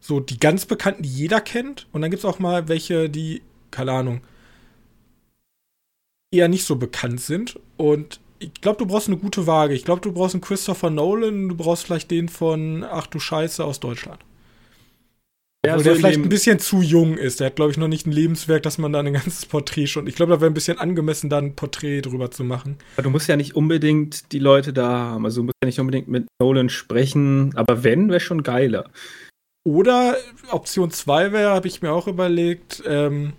[0.00, 1.86] so die ganz bekannten, die jeder kennt.
[1.92, 4.22] Und dann gibt es auch mal welche, die, keine Ahnung,
[6.32, 7.58] eher nicht so bekannt sind.
[7.76, 9.74] Und ich glaube, du brauchst eine gute Waage.
[9.74, 11.48] Ich glaube, du brauchst einen Christopher Nolan.
[11.48, 14.24] Du brauchst vielleicht den von Ach du Scheiße aus Deutschland.
[15.64, 17.40] Ja, Obwohl so der vielleicht ein bisschen zu jung ist.
[17.40, 20.06] Der hat, glaube ich, noch nicht ein Lebenswerk, dass man da ein ganzes Porträt schon.
[20.06, 22.78] Ich glaube, da wäre ein bisschen angemessen, da ein Porträt drüber zu machen.
[22.94, 25.26] Aber du musst ja nicht unbedingt die Leute da haben.
[25.26, 27.54] Also du musst ja nicht unbedingt mit Nolan sprechen.
[27.56, 28.90] Aber wenn, wäre schon geiler.
[29.64, 30.16] Oder
[30.50, 33.34] Option 2 wäre, habe ich mir auch überlegt, ähm,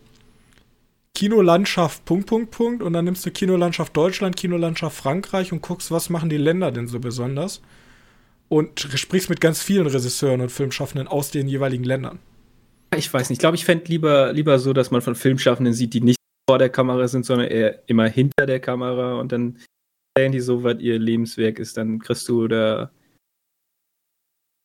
[1.16, 2.84] Kinolandschaft Punkt, Punkt, Punkt.
[2.84, 6.88] Und dann nimmst du Kinolandschaft Deutschland, Kinolandschaft Frankreich und guckst, was machen die Länder denn
[6.88, 7.62] so besonders
[8.52, 12.20] und sprichst mit ganz vielen Regisseuren und Filmschaffenden aus den jeweiligen Ländern.
[12.96, 13.38] Ich weiß nicht.
[13.38, 16.18] Ich glaube, ich fände lieber, lieber so, dass man von Filmschaffenden sieht, die nicht
[16.50, 19.58] vor der Kamera sind, sondern eher immer hinter der Kamera und dann
[20.14, 21.78] erzählen die so, was ihr Lebenswerk ist.
[21.78, 22.92] Dann kriegst du da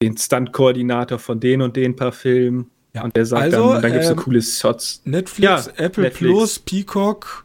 [0.03, 2.71] den Stunt-Koordinator von den und den paar Filmen.
[2.95, 3.05] Ja.
[3.05, 5.03] Und der sagt also, dann, dann gibt es ähm, so coole Shots.
[5.05, 6.19] Netflix, ja, Apple Netflix.
[6.19, 7.45] Plus, Peacock,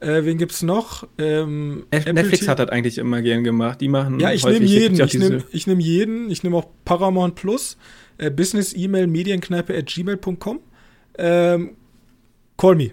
[0.00, 1.06] äh, wen gibt's noch?
[1.18, 3.80] Ähm, Netflix hat das eigentlich immer gern gemacht.
[3.80, 4.20] Die machen.
[4.20, 5.00] Ja, ich nehme jeden.
[5.00, 6.30] Ich nehme nehm jeden.
[6.30, 7.76] Ich nehme auch Paramount Plus.
[8.18, 10.60] Äh, Business E-Mail Medienkneipe at gmail.com.
[11.18, 11.76] Ähm,
[12.56, 12.92] call me.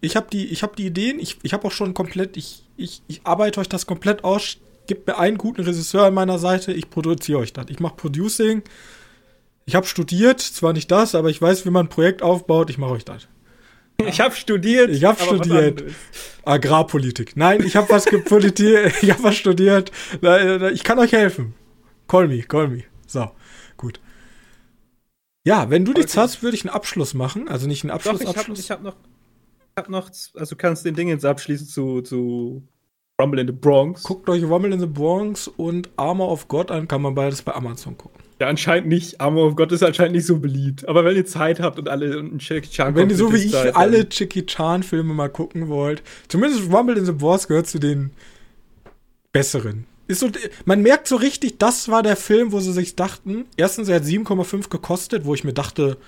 [0.00, 1.18] Ich habe die, hab die Ideen.
[1.18, 2.36] Ich, ich habe auch schon komplett.
[2.36, 4.58] Ich, ich, ich arbeite euch das komplett aus.
[4.90, 6.72] Gebt mir einen guten Regisseur an meiner Seite.
[6.72, 7.66] Ich produziere euch das.
[7.68, 8.64] Ich mache Producing.
[9.64, 10.40] Ich habe studiert.
[10.40, 12.70] Zwar nicht das, aber ich weiß, wie man ein Projekt aufbaut.
[12.70, 13.28] Ich mache euch das.
[14.08, 14.90] Ich habe studiert.
[14.90, 15.84] Ich habe studiert.
[16.44, 17.36] Agrarpolitik.
[17.36, 18.94] Nein, ich habe was politiert.
[19.02, 19.92] ich habe was studiert.
[20.72, 21.54] Ich kann euch helfen.
[22.08, 22.82] Call me, call me.
[23.06, 23.30] So,
[23.76, 24.00] gut.
[25.44, 26.22] Ja, wenn du nichts okay.
[26.22, 27.48] hast, würde ich einen Abschluss machen.
[27.48, 28.58] Also nicht einen Abschluss, Doch, ich Abschluss.
[28.58, 28.96] Hab, ich habe noch,
[29.76, 32.66] hab noch, also du kannst den Ding jetzt abschließen zu, zu
[33.20, 34.02] Rumble in the Bronx.
[34.02, 37.54] Guckt euch Rumble in the Bronx und Armor of God an, kann man beides bei
[37.54, 38.20] Amazon gucken.
[38.40, 39.20] Ja, anscheinend nicht.
[39.20, 40.88] Armor of God ist anscheinend nicht so beliebt.
[40.88, 43.52] Aber wenn ihr Zeit habt und alle einen Jackie Chan Wenn ihr so wie ich
[43.52, 47.78] Zeit, alle Jackie Chan Filme mal gucken wollt, zumindest Rumble in the Wars gehört zu
[47.78, 48.12] den
[49.32, 49.84] besseren.
[50.08, 50.30] Ist so,
[50.64, 54.04] man merkt so richtig, das war der Film, wo sie sich dachten, erstens, er hat
[54.04, 55.98] 7,5 gekostet, wo ich mir dachte,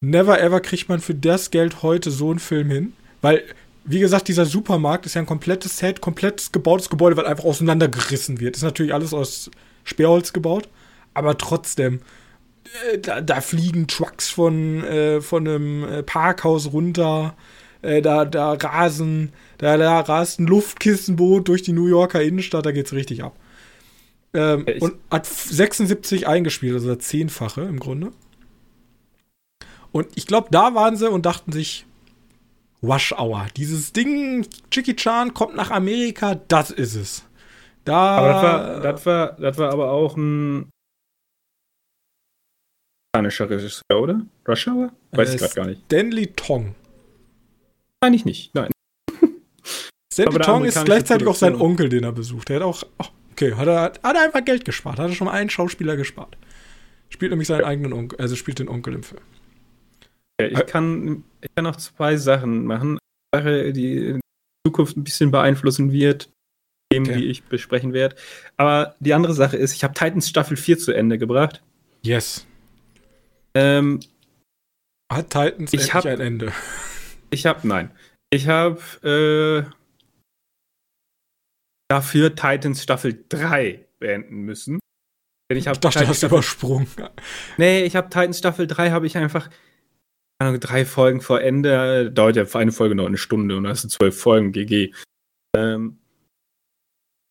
[0.00, 2.92] never ever kriegt man für das Geld heute so einen Film hin.
[3.22, 3.42] Weil,
[3.86, 8.40] wie gesagt, dieser Supermarkt ist ja ein komplettes Set, komplettes gebautes Gebäude, weil einfach auseinandergerissen
[8.40, 8.56] wird.
[8.56, 9.50] Ist natürlich alles aus
[9.84, 10.68] Sperrholz gebaut
[11.16, 12.00] aber trotzdem,
[12.92, 17.34] äh, da, da, fliegen Trucks von, äh, von einem äh, Parkhaus runter,
[17.80, 22.72] äh, da, da rasen, da, da rast ein Luftkissenboot durch die New Yorker Innenstadt, da
[22.72, 23.34] geht's richtig ab.
[24.34, 28.12] Ähm, und hat 76 eingespielt, also das Zehnfache im Grunde.
[29.90, 31.85] Und ich glaube, da waren sie und dachten sich,
[32.82, 33.46] Rush Hour.
[33.56, 37.24] Dieses Ding, Jackie Chan kommt nach Amerika, das ist es.
[37.84, 40.70] Da aber das war, das war, das war aber auch ein
[43.16, 44.20] amerikanischer Regisseur, oder?
[44.46, 44.92] Rush Hour?
[45.12, 45.82] Weiß äh, ich gerade gar nicht.
[45.86, 46.74] Stanley Tong.
[48.02, 48.54] Nein, ich nicht.
[48.54, 48.70] Nein.
[50.12, 52.50] Stanley Tong ist gleichzeitig auch sein Onkel, den er besucht.
[52.50, 54.98] Er hat auch, oh, okay, hat er, hat er einfach Geld gespart.
[54.98, 56.36] Hat er schon mal einen Schauspieler gespart.
[57.08, 59.22] Spielt nämlich seinen eigenen Onkel, also spielt den Onkel im Film.
[60.38, 62.98] Ich, kann, ich kann noch zwei Sachen machen.
[63.32, 64.20] Eine Sache, die in
[64.66, 66.30] Zukunft ein bisschen beeinflussen wird,
[66.92, 67.18] Themen, okay.
[67.18, 68.16] die ich besprechen werde.
[68.56, 71.62] Aber die andere Sache ist, ich habe Titans Staffel 4 zu Ende gebracht.
[72.02, 72.46] Yes.
[73.54, 74.00] Ähm,
[75.10, 76.52] Hat Titans ich hab, ein Ende?
[77.30, 77.90] Ich habe, nein.
[78.30, 79.68] Ich habe äh,
[81.88, 84.78] dafür Titans Staffel 3 beenden müssen.
[85.50, 86.86] Denn ich, ich dachte, du hast Staffel, übersprungen.
[87.56, 89.50] Nee, ich habe Titans Staffel 3 habe ich einfach
[90.38, 93.90] drei Folgen vor Ende, dauert ja für eine Folge noch eine Stunde und das sind
[93.90, 94.92] zwölf Folgen GG.
[95.56, 95.98] Ähm,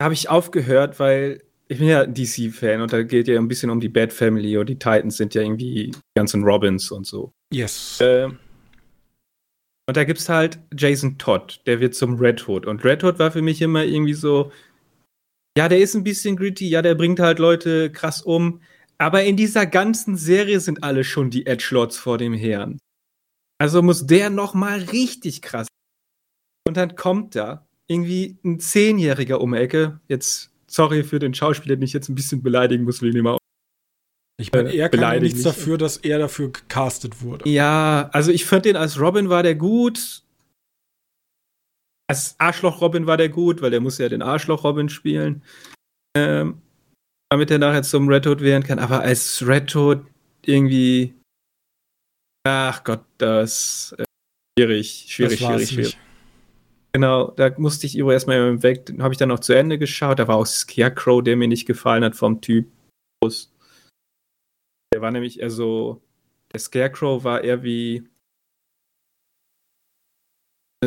[0.02, 3.80] habe ich aufgehört, weil ich bin ja DC-Fan und da geht ja ein bisschen um
[3.80, 7.32] die Bad Family und die Titans sind ja irgendwie die ganzen Robins und so.
[7.52, 8.00] Yes.
[8.02, 8.40] Ähm,
[9.88, 12.66] und da gibt's halt Jason Todd, der wird zum Red Hood.
[12.66, 14.52] Und Red Hood war für mich immer irgendwie so,
[15.58, 18.62] ja, der ist ein bisschen gritty, ja, der bringt halt Leute krass um.
[18.98, 22.80] Aber in dieser ganzen Serie sind alle schon die Edgelords vor dem Herrn.
[23.58, 25.68] Also muss der noch mal richtig krass.
[26.68, 30.00] Und dann kommt da irgendwie ein Zehnjähriger um die Ecke.
[30.08, 33.38] Jetzt, sorry für den Schauspieler, den ich jetzt ein bisschen beleidigen muss, will ich mal.
[34.38, 37.50] Ich meine, er kann nichts dafür, dass er dafür gecastet wurde.
[37.50, 40.24] Ja, also ich fand den als Robin war der gut.
[42.08, 45.42] Als Arschloch Robin war der gut, weil der muss ja den Arschloch Robin spielen.
[46.18, 46.62] Ähm,
[47.30, 48.80] damit er nachher zum Red Hood werden kann.
[48.80, 50.06] Aber als Red Hood
[50.46, 51.16] irgendwie
[52.48, 54.04] Ach Gott, das äh,
[54.58, 55.98] schwierig, schwierig, das schwierig, schwierig.
[56.94, 58.86] Genau, da musste ich Iro erstmal weg.
[58.86, 60.20] Den habe ich dann noch zu Ende geschaut.
[60.20, 62.72] Da war auch Scarecrow, der mir nicht gefallen hat vom Typ.
[64.94, 66.02] Der war nämlich eher so.
[66.54, 68.08] Der Scarecrow war eher wie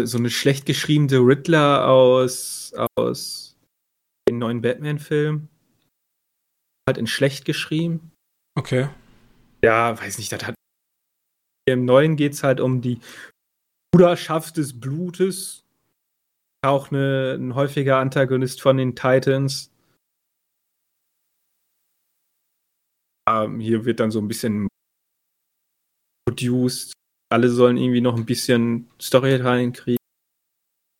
[0.02, 3.58] so eine schlecht geschriebene Riddler aus, aus
[4.28, 5.48] dem neuen Batman-Film.
[6.88, 8.12] Halt in schlecht geschrieben.
[8.56, 8.88] Okay.
[9.62, 10.54] Ja, weiß nicht, das hat
[11.72, 13.00] im neuen geht es halt um die
[13.92, 15.64] Bruderschaft des Blutes.
[16.64, 19.70] Auch eine, ein häufiger Antagonist von den Titans.
[23.28, 24.68] Ähm, hier wird dann so ein bisschen
[26.26, 26.92] produced.
[27.30, 29.98] Alle sollen irgendwie noch ein bisschen Story reinkriegen.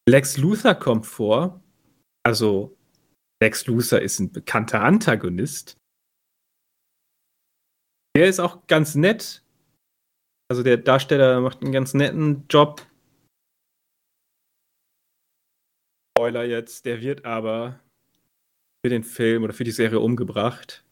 [0.08, 1.62] Lex Luthor kommt vor.
[2.24, 2.76] Also,
[3.42, 5.76] Lex Luthor ist ein bekannter Antagonist.
[8.16, 9.44] Der ist auch ganz nett,
[10.50, 12.86] also der Darsteller macht einen ganz netten Job.
[16.16, 17.80] Spoiler jetzt, der wird aber
[18.84, 20.84] für den Film oder für die Serie umgebracht.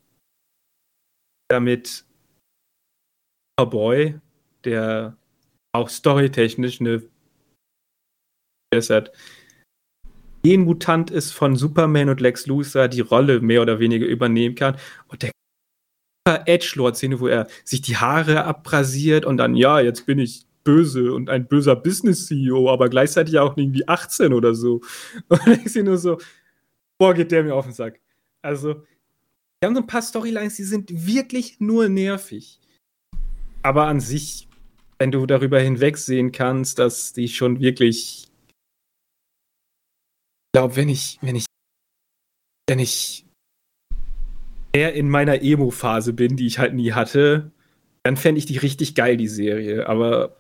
[1.48, 2.04] Damit
[3.57, 4.20] Boy,
[4.64, 5.16] der
[5.74, 7.09] auch storytechnisch eine
[8.74, 9.12] hat,
[10.44, 14.78] Mutant ist von Superman und Lex Luthor, die Rolle mehr oder weniger übernehmen kann.
[15.09, 15.32] Und der
[16.26, 21.30] Edgelord-Szene, wo er sich die Haare abrasiert und dann, ja, jetzt bin ich böse und
[21.30, 24.80] ein böser Business-CEO, aber gleichzeitig auch irgendwie 18 oder so.
[25.28, 26.18] Und ich sehe nur so,
[26.98, 28.00] boah, geht der mir auf den Sack.
[28.42, 28.82] Also,
[29.60, 32.60] wir haben so ein paar Storylines, die sind wirklich nur nervig.
[33.62, 34.48] Aber an sich,
[34.98, 38.28] wenn du darüber hinwegsehen kannst, dass die schon wirklich.
[40.46, 41.44] Ich glaube, wenn ich, wenn ich,
[42.68, 43.25] wenn ich
[44.76, 47.50] mehr in meiner Emo-Phase bin, die ich halt nie hatte,
[48.02, 49.88] dann fände ich die richtig geil, die Serie.
[49.88, 50.36] Aber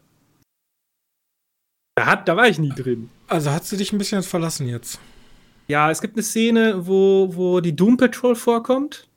[1.94, 3.08] da, hat, da war ich nie drin.
[3.28, 5.00] Also hat sie dich ein bisschen verlassen jetzt.
[5.68, 9.08] Ja, es gibt eine Szene, wo, wo die Doom Patrol vorkommt.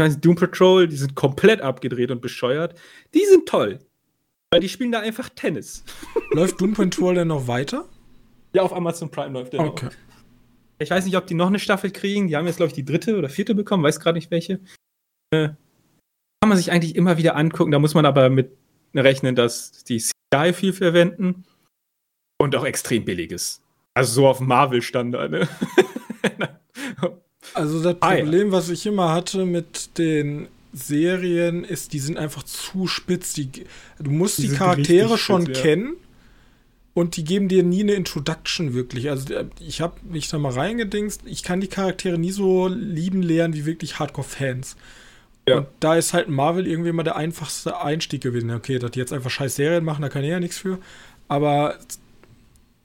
[0.00, 2.80] Die Doom Patrol, die sind komplett abgedreht und bescheuert.
[3.12, 3.78] Die sind toll.
[4.50, 5.84] Weil die spielen da einfach Tennis.
[6.32, 7.84] Läuft Doom Patrol denn noch weiter?
[8.54, 9.86] Ja, auf Amazon Prime läuft der okay.
[9.86, 10.07] noch.
[10.78, 12.28] Ich weiß nicht, ob die noch eine Staffel kriegen.
[12.28, 14.60] Die haben jetzt, glaube ich, die dritte oder vierte bekommen, weiß gerade nicht welche.
[15.30, 15.50] Äh,
[16.40, 17.72] kann man sich eigentlich immer wieder angucken.
[17.72, 18.56] Da muss man aber mit
[18.94, 21.44] rechnen, dass die CGI viel verwenden
[22.40, 23.60] und auch extrem billig ist.
[23.94, 25.30] Also so auf Marvel-Standard.
[25.30, 25.48] Ne?
[27.54, 32.86] also das Problem, was ich immer hatte mit den Serien, ist, die sind einfach zu
[32.86, 33.32] spitz.
[33.32, 33.50] Die,
[33.98, 35.60] du musst die, die Charaktere schon ja.
[35.60, 35.96] kennen
[36.98, 39.08] und die geben dir nie eine Introduction wirklich.
[39.08, 43.22] Also äh, ich habe mich da mal reingedingst, ich kann die Charaktere nie so lieben
[43.22, 44.74] lernen wie wirklich Hardcore-Fans.
[45.48, 45.58] Ja.
[45.58, 48.50] Und da ist halt Marvel irgendwie mal der einfachste Einstieg gewesen.
[48.50, 50.80] Okay, dass die jetzt einfach scheiß Serien machen, da kann er ja nichts für.
[51.28, 51.78] Aber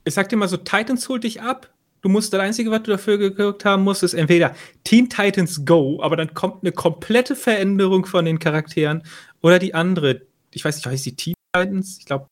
[0.05, 1.71] ich sag dir mal so, Titans holt dich ab.
[2.03, 6.03] Du musst das Einzige, was du dafür geguckt haben musst, ist entweder Teen Titans Go,
[6.03, 9.01] aber dann kommt eine komplette Veränderung von den Charakteren.
[9.41, 11.97] Oder die andere, ich weiß nicht, heißt die Teen Titans?
[11.97, 12.27] Ich glaube.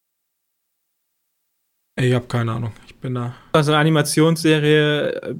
[1.99, 2.71] Ich habe keine Ahnung.
[2.87, 3.35] Ich bin da.
[3.53, 5.35] Also eine Animationsserie,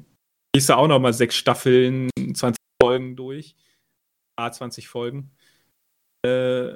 [0.54, 3.56] die ist da auch noch mal sechs Staffeln, 20 Folgen durch.
[4.40, 5.32] A20 Folgen.
[6.26, 6.74] Äh,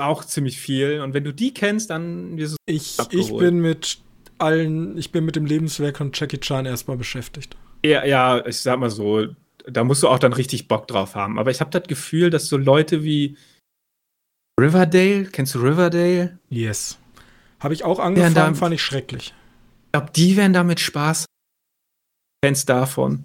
[0.00, 1.00] auch ziemlich viel.
[1.00, 3.98] Und wenn du die kennst, dann wirst du ich, ich bin mit
[4.38, 7.56] allen, ich bin mit dem Lebenswerk von Jackie Chan erstmal beschäftigt.
[7.84, 9.26] Ja, ja, ich sag mal so,
[9.66, 11.38] da musst du auch dann richtig Bock drauf haben.
[11.38, 13.36] Aber ich habe das Gefühl, dass so Leute wie
[14.60, 16.38] Riverdale, kennst du Riverdale?
[16.48, 16.98] Yes.
[17.60, 19.34] Habe ich auch angefangen, da, fand ich schrecklich.
[19.86, 21.26] Ich glaube, die werden damit Spaß.
[22.44, 23.24] Fans davon.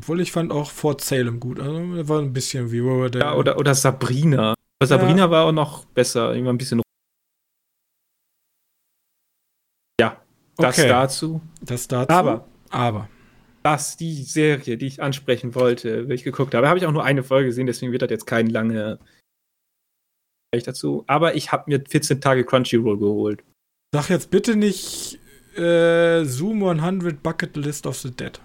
[0.00, 1.58] Obwohl ich fand auch Fort Salem gut.
[1.58, 3.24] Also war ein bisschen wie Riverdale.
[3.24, 4.54] Ja, oder, oder Sabrina.
[4.78, 5.30] Aber Sabrina ja.
[5.30, 6.34] war auch noch besser.
[6.34, 6.82] Immer ein bisschen.
[10.00, 10.20] Ja,
[10.56, 10.88] das okay.
[10.88, 11.40] dazu.
[11.60, 12.12] Das dazu.
[12.12, 13.08] Aber, aber.
[13.62, 17.04] Das, die Serie, die ich ansprechen wollte, wie ich geguckt habe, habe ich auch nur
[17.04, 18.98] eine Folge gesehen, deswegen wird das jetzt kein lange
[20.60, 21.04] dazu.
[21.06, 23.42] Aber ich habe mir 14 Tage Crunchyroll geholt.
[23.94, 25.18] Sag jetzt bitte nicht
[25.56, 28.40] äh, Zoom 100 Bucket List of the Dead.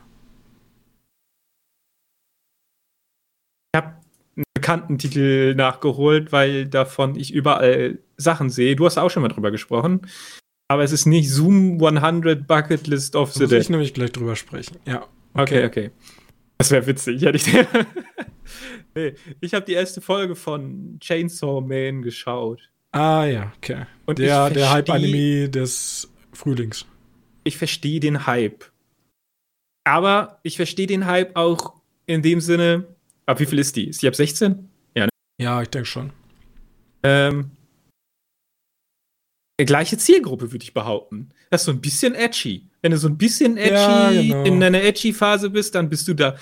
[3.74, 3.96] Ich habe
[4.36, 8.76] einen bekannten Titel nachgeholt, weil davon ich überall Sachen sehe.
[8.76, 10.02] Du hast auch schon mal drüber gesprochen.
[10.70, 13.62] Aber es ist nicht Zoom 100 Bucket List of the Muss Dead.
[13.62, 14.78] ich nämlich gleich drüber sprechen.
[14.86, 15.08] Ja.
[15.34, 15.66] Okay, okay.
[15.66, 15.92] okay.
[16.58, 17.46] Das wäre witzig, hätte ich
[18.96, 22.72] nee, ich habe die erste Folge von Chainsaw Man geschaut.
[22.92, 23.86] Ah ja, okay.
[24.06, 26.86] Und der, der Hype-Anime des Frühlings.
[27.44, 28.66] Ich verstehe den Hype.
[29.84, 31.76] Aber ich verstehe den Hype auch
[32.08, 32.88] in dem Sinne,
[33.26, 33.88] ab wie viel ist die?
[33.90, 34.70] Ist die ab 16?
[34.96, 35.10] Ja, ne?
[35.40, 36.12] Ja, ich denke schon.
[37.04, 37.52] Ähm,
[39.58, 41.30] gleiche Zielgruppe, würde ich behaupten.
[41.50, 42.67] Das ist so ein bisschen edgy.
[42.82, 44.44] Wenn du so ein bisschen edgy ja, genau.
[44.44, 46.36] in einer edgy Phase bist, dann bist du da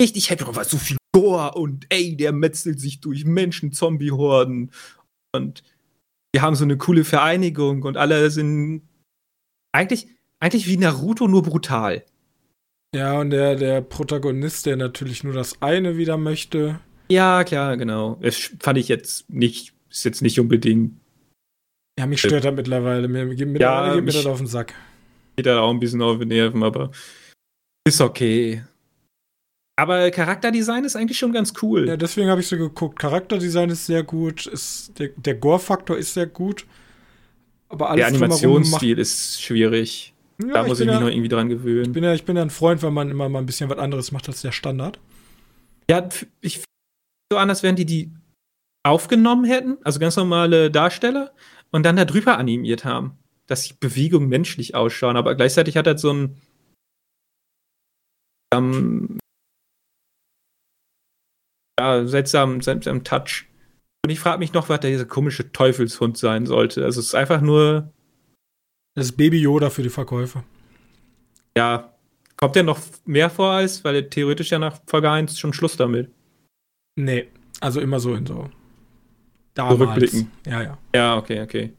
[0.00, 4.70] richtig happy, weil so viel Gore und ey, der metzelt sich durch Menschen, Zombie-Horden
[5.34, 5.62] und
[6.34, 8.82] wir haben so eine coole Vereinigung und alle sind
[9.72, 10.08] eigentlich,
[10.40, 12.04] eigentlich wie Naruto, nur brutal.
[12.94, 16.80] Ja, und der, der Protagonist, der natürlich nur das eine wieder möchte.
[17.10, 18.18] Ja, klar, genau.
[18.20, 21.00] Das fand ich jetzt nicht, ist jetzt nicht unbedingt.
[21.98, 23.08] Ja, mich stört er mittlerweile.
[23.08, 23.58] Mir, mittlerweile
[23.88, 24.74] ja, geht mir das auf den Sack.
[25.36, 26.90] Geht da auch ein bisschen auf den Nerven, aber
[27.86, 28.64] ist okay.
[29.78, 31.86] Aber Charakterdesign ist eigentlich schon ganz cool.
[31.86, 32.98] Ja, deswegen habe ich so geguckt.
[32.98, 36.66] Charakterdesign ist sehr gut, ist, der, der Gore-Faktor ist sehr gut.
[37.68, 40.14] Aber alles Der Animationsstil ist schwierig.
[40.40, 41.86] Ja, da muss ich mich ja, noch irgendwie dran gewöhnen.
[41.86, 43.78] Ich bin, ja, ich bin ja ein Freund, wenn man immer mal ein bisschen was
[43.78, 44.98] anderes macht als der Standard.
[45.90, 46.08] Ja,
[46.40, 46.62] ich
[47.30, 48.10] so anders, wenn die die
[48.82, 51.32] aufgenommen hätten, also ganz normale Darsteller,
[51.70, 55.98] und dann da drüber animiert haben dass die Bewegungen menschlich ausschauen, aber gleichzeitig hat er
[55.98, 56.40] so ein
[58.52, 59.18] ähm,
[61.78, 63.46] ja, seltsamen, seltsamen Touch.
[64.04, 66.84] Und ich frage mich noch, was der dieser komische Teufelshund sein sollte.
[66.84, 67.92] Also es ist einfach nur.
[68.94, 70.44] Das ist Baby Yoda für die Verkäufe.
[71.56, 71.92] Ja.
[72.36, 75.76] Kommt der noch mehr vor als, weil er theoretisch ja nach Folge 1 schon Schluss
[75.76, 76.10] damit.
[76.98, 77.28] Nee,
[77.60, 78.50] also immer so in so.
[79.54, 79.80] Damals.
[79.80, 80.30] Rückblicken.
[80.46, 80.78] Ja, ja.
[80.94, 81.72] Ja, okay, okay.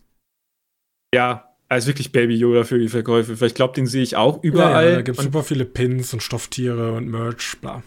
[1.13, 3.39] Ja, also wirklich Baby Yoda für die Verkäufe.
[3.39, 4.85] Weil ich glaube, den sehe ich auch überall.
[4.85, 7.83] Ja, ja, da gibt es super viele Pins und Stofftiere und Merch, bla.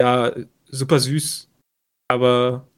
[0.00, 0.32] Ja,
[0.66, 1.48] super süß.
[2.08, 2.68] Aber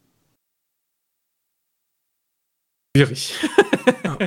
[2.97, 3.35] schwierig.
[4.05, 4.19] ja.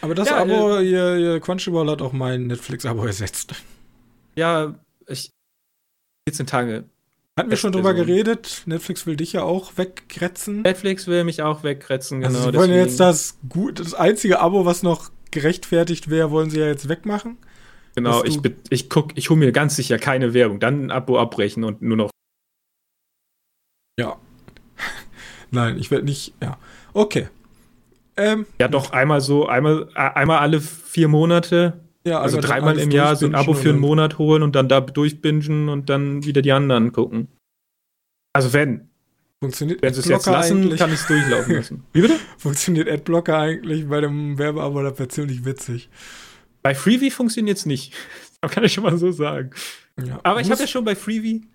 [0.00, 3.54] Aber das ja, Abo, äh, ihr, ihr Crunchyroll hat auch mein Netflix-Abo ersetzt.
[4.36, 4.74] Ja,
[5.06, 5.30] ich
[6.28, 6.84] 14 Tage.
[7.38, 7.96] Hatten wir schon drüber so.
[7.96, 8.62] geredet?
[8.64, 10.62] Netflix will dich ja auch wegkretzen.
[10.62, 12.34] Netflix will mich auch wegkretzen, genau.
[12.34, 12.88] Also sie wollen deswegen.
[12.88, 17.36] jetzt das gut, das einzige Abo, was noch gerechtfertigt wäre, wollen sie ja jetzt wegmachen.
[17.94, 18.38] Genau, ich,
[18.70, 21.96] ich guck, ich hole mir ganz sicher keine Werbung, dann ein Abo abbrechen und nur
[21.96, 22.10] noch.
[23.98, 24.16] Ja.
[25.50, 26.34] Nein, ich werde nicht.
[26.42, 26.58] Ja.
[26.92, 27.28] Okay.
[28.16, 31.80] Ähm, ja, doch einmal so, einmal, einmal alle vier Monate.
[32.06, 34.80] Ja, also dreimal im Jahr so ein Abo für einen Monat holen und dann da
[34.80, 37.28] durchbingen und dann wieder die anderen gucken.
[38.32, 38.85] Also wenn.
[39.46, 40.80] Funktioniert Wenn sie es jetzt lassen, eigentlich?
[40.80, 41.84] kann ich es durchlaufen lassen.
[41.92, 42.18] Wie bitte?
[42.36, 44.82] Funktioniert Adblocker eigentlich bei dem Werbeabo?
[44.82, 45.88] Wäre ziemlich witzig.
[46.62, 47.94] Bei Freebie funktioniert es nicht.
[48.42, 49.50] Das kann ich schon mal so sagen.
[50.04, 50.20] Ja.
[50.22, 51.48] Aber ich habe ja schon bei Freebie,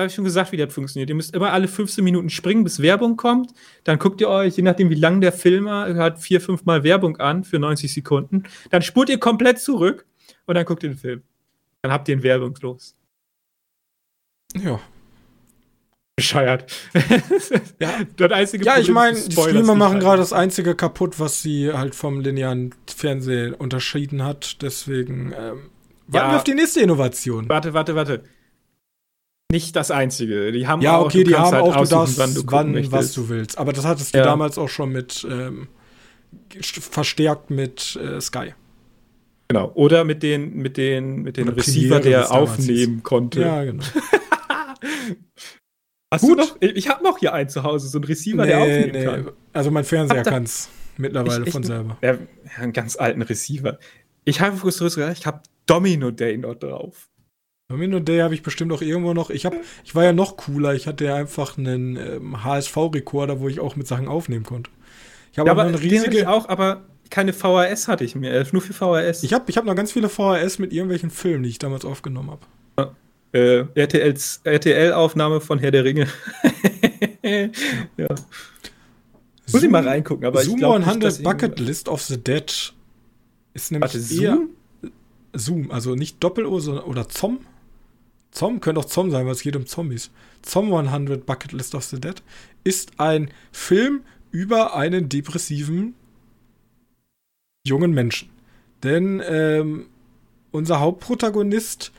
[0.00, 1.10] habe ich schon gesagt, wie das funktioniert.
[1.10, 3.52] Ihr müsst immer alle 15 Minuten springen, bis Werbung kommt.
[3.84, 7.18] Dann guckt ihr euch, je nachdem wie lang der Film hat, vier, fünf Mal Werbung
[7.18, 8.44] an für 90 Sekunden.
[8.70, 10.06] Dann spurt ihr komplett zurück
[10.46, 11.22] und dann guckt ihr den Film.
[11.82, 12.96] Dann habt ihr ihn werbungslos.
[14.56, 14.80] Ja,
[16.16, 16.72] bescheuert.
[17.80, 21.72] ja, das einzige ja ich meine, die Streamer machen gerade das einzige kaputt, was sie
[21.72, 24.62] halt vom linearen Fernsehen unterschieden hat.
[24.62, 25.70] Deswegen ähm,
[26.06, 27.48] warten wir auf die nächste Innovation.
[27.48, 28.22] Warte, warte, warte.
[29.50, 30.52] Nicht das einzige.
[30.52, 33.12] Die haben ja, okay, auch, die haben halt auch, du darfst, wann, du wann was
[33.12, 33.58] du willst.
[33.58, 34.24] Aber das hattest du ja.
[34.24, 35.68] damals auch schon mit ähm,
[36.60, 38.54] verstärkt mit äh, Sky.
[39.48, 39.70] Genau.
[39.74, 43.42] Oder mit den, mit den, mit den Receiver, der aufnehmen konnte.
[43.42, 43.84] Ja, genau.
[46.14, 46.38] Hast Gut.
[46.38, 46.56] du noch?
[46.60, 49.04] Ich habe noch hier einen zu Hause, so einen Receiver, nee, der aufnehmen nee.
[49.04, 49.32] kann.
[49.52, 51.98] Also mein Fernseher kann es mittlerweile ich, ich, von selber.
[52.02, 52.18] Ja,
[52.56, 53.78] einen ganz alten Receiver.
[54.24, 57.08] Ich habe ich habe Domino Day noch drauf.
[57.68, 59.30] Domino Day habe ich bestimmt auch irgendwo noch.
[59.30, 60.74] Ich habe, ich war ja noch cooler.
[60.74, 64.70] Ich hatte ja einfach einen ähm, HSV-Rekorder, wo ich auch mit Sachen aufnehmen konnte.
[65.32, 66.18] Ich habe ja, aber eine riesige.
[66.18, 69.24] Ich auch, aber keine VHS hatte ich mir, nur für VHS.
[69.24, 72.30] Ich habe, ich habe noch ganz viele VHS mit irgendwelchen Filmen, die ich damals aufgenommen
[72.30, 72.46] habe.
[73.34, 76.06] Äh, RTL-Aufnahme von Herr der Ringe.
[77.96, 78.14] ja.
[79.52, 82.72] Muss ich mal reingucken, aber Zoom ich glaube 100 Bucket List of the Dead
[83.52, 84.50] ist nämlich Warte, Zoom?
[85.32, 87.40] Zoom, also nicht Doppel-O, sondern oder Zom.
[88.30, 90.12] Zom könnte auch Zom sein, weil es geht um Zombies.
[90.42, 92.22] Zom 100 Bucket List of the Dead
[92.62, 95.94] ist ein Film über einen depressiven
[97.66, 98.30] jungen Menschen.
[98.84, 99.86] Denn ähm,
[100.52, 101.90] unser Hauptprotagonist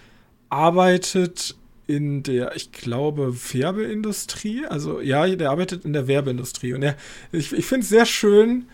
[0.56, 4.66] arbeitet in der, ich glaube, Werbeindustrie.
[4.66, 6.74] Also ja, der arbeitet in der Werbeindustrie.
[6.74, 6.96] Und er,
[7.34, 8.66] ich, ich finde es sehr schön,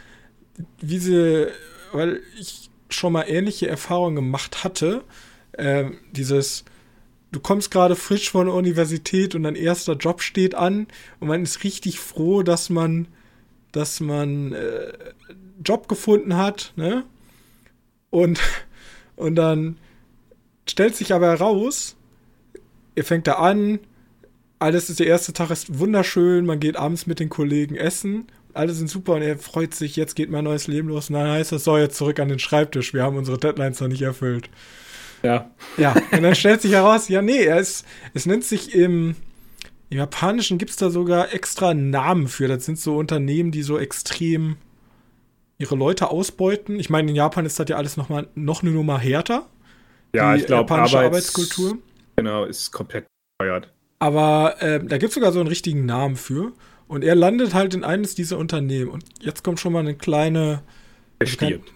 [0.80, 1.48] wie sie,
[1.92, 5.04] weil ich schon mal ähnliche Erfahrungen gemacht hatte.
[5.54, 6.66] Äh, dieses,
[7.32, 10.88] du kommst gerade frisch von der Universität und dein erster Job steht an
[11.20, 13.08] und man ist richtig froh, dass man,
[13.72, 14.94] dass man äh,
[15.66, 17.06] Job gefunden hat, ne?
[18.12, 18.40] Und,
[19.16, 19.78] und dann
[20.72, 21.96] stellt sich aber heraus,
[22.96, 23.80] ihr fängt da an,
[24.58, 28.74] alles ist der erste Tag ist wunderschön, man geht abends mit den Kollegen essen, alle
[28.74, 31.08] sind super und er freut sich, jetzt geht mein neues Leben los.
[31.08, 34.02] Dann heißt es, so, jetzt zurück an den Schreibtisch, wir haben unsere Deadlines noch nicht
[34.02, 34.50] erfüllt.
[35.24, 35.52] Ja.
[35.78, 39.16] Ja, und dann stellt sich heraus, ja, nee, er ist, es nennt sich im,
[39.90, 42.48] im Japanischen gibt es da sogar extra Namen für.
[42.48, 44.58] Das sind so Unternehmen, die so extrem
[45.58, 46.80] ihre Leute ausbeuten.
[46.80, 49.48] Ich meine, in Japan ist das ja alles noch mal noch eine Nummer härter.
[50.14, 51.78] Ja, ich glaube, Arbeits Arbeitskultur.
[52.16, 53.06] Genau, ist komplett
[53.38, 53.72] bescheuert.
[54.00, 56.54] Aber äh, da gibt es sogar so einen richtigen Namen für.
[56.88, 58.92] Und er landet halt in eines dieser Unternehmen.
[58.92, 60.64] Und jetzt kommt schon mal eine kleine.
[61.20, 61.72] Er stirbt.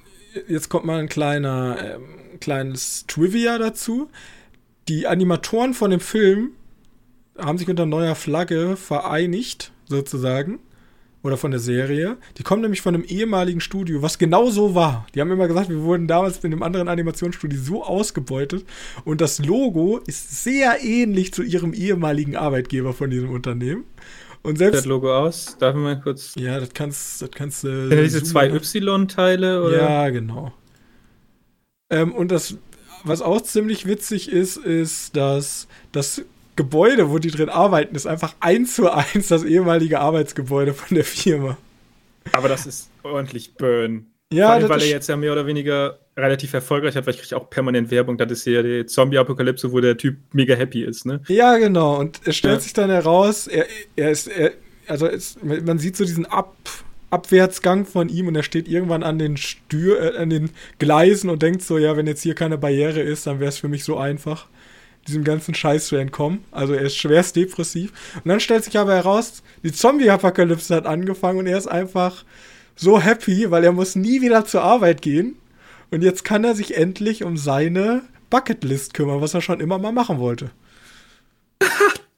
[0.48, 4.10] Jetzt kommt mal ein kleiner, ähm, kleines Trivia dazu.
[4.90, 6.52] Die Animatoren von dem Film
[7.38, 10.60] haben sich unter neuer Flagge vereinigt, sozusagen
[11.26, 12.18] oder von der Serie.
[12.38, 15.08] Die kommen nämlich von einem ehemaligen Studio, was genau so war.
[15.16, 18.64] Die haben immer gesagt, wir wurden damals in einem anderen Animationsstudio so ausgebeutet
[19.06, 23.86] und das Logo ist sehr ähnlich zu ihrem ehemaligen Arbeitgeber von diesem Unternehmen.
[24.44, 26.34] Und selbst das Logo aus, darf ich mal kurz.
[26.38, 27.90] Ja, das kannst, das kannst du.
[27.90, 29.78] Äh, diese zwei Y-Teile oder?
[29.78, 30.54] Ja, genau.
[31.90, 32.56] Ähm, und das,
[33.04, 36.22] was auch ziemlich witzig ist, ist, dass das
[36.56, 41.06] Gebäude, wo die drin arbeiten, ist einfach eins zu eins das ehemalige Arbeitsgebäude von der
[41.06, 41.58] Firma.
[42.32, 44.08] Aber das ist ordentlich Burn.
[44.34, 47.38] Ja, allem, weil er jetzt ja mehr oder weniger relativ erfolgreich hat, weil ich kriege
[47.38, 48.18] auch permanent Werbung.
[48.18, 51.22] Das ist ja die Zombie-Apokalypse, wo der Typ mega happy ist, ne?
[51.28, 52.00] Ja, genau.
[52.00, 52.60] Und es stellt ja.
[52.62, 54.54] sich dann heraus, er, er ist, er,
[54.88, 56.56] also es, man sieht so diesen Ab,
[57.10, 60.50] Abwärtsgang von ihm und er steht irgendwann an den Stür, äh, an den
[60.80, 63.68] Gleisen und denkt so, ja, wenn jetzt hier keine Barriere ist, dann wäre es für
[63.68, 64.48] mich so einfach
[65.08, 66.44] diesem ganzen Scheiß zu entkommen.
[66.52, 67.92] Also er ist schwerst depressiv.
[68.16, 72.24] Und dann stellt sich aber heraus, die Zombie-Apokalypse hat angefangen und er ist einfach
[72.76, 75.36] so happy, weil er muss nie wieder zur Arbeit gehen.
[75.92, 79.92] Und jetzt kann er sich endlich um seine Bucketlist kümmern, was er schon immer mal
[79.92, 80.50] machen wollte.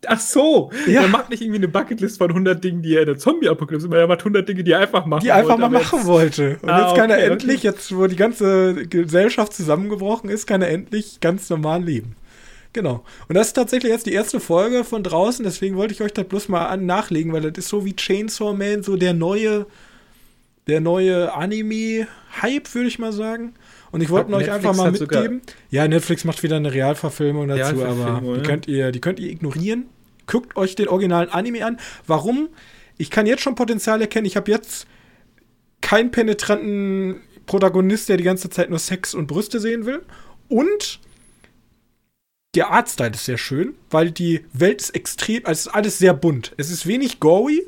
[0.09, 1.01] Ach so, ja.
[1.01, 3.99] er macht nicht irgendwie eine Bucketlist von 100 Dingen, die er in der Zombie-Apokalypse, sondern
[3.99, 6.57] er macht 100 Dinge, die er einfach machen Die er einfach mal machen wollte.
[6.61, 7.67] Und ah, jetzt kann okay, er endlich, okay.
[7.67, 12.15] jetzt wo die ganze Gesellschaft zusammengebrochen ist, kann er endlich ganz normal leben.
[12.77, 13.03] Genau.
[13.27, 16.27] Und das ist tatsächlich jetzt die erste Folge von draußen, deswegen wollte ich euch das
[16.27, 19.65] bloß mal an nachlegen, weil das ist so wie Chainsaw Man, so der neue,
[20.67, 23.55] der neue Anime-Hype, würde ich mal sagen.
[23.91, 25.41] Und ich wollte euch einfach mal mitgeben.
[25.71, 29.87] Ja, Netflix macht wieder eine Realverfilmung dazu, aber die könnt ihr, die könnt ihr ignorieren.
[30.27, 31.79] Guckt euch den originalen Anime an.
[32.05, 32.49] Warum?
[32.99, 34.27] Ich kann jetzt schon Potenzial erkennen.
[34.27, 34.85] Ich habe jetzt
[35.81, 40.03] keinen penetranten Protagonist, der die ganze Zeit nur Sex und Brüste sehen will.
[40.47, 40.99] Und
[42.55, 46.13] der Artstyle ist sehr schön, weil die Welt ist extrem, also es ist alles sehr
[46.13, 46.53] bunt.
[46.57, 47.63] Es ist wenig gory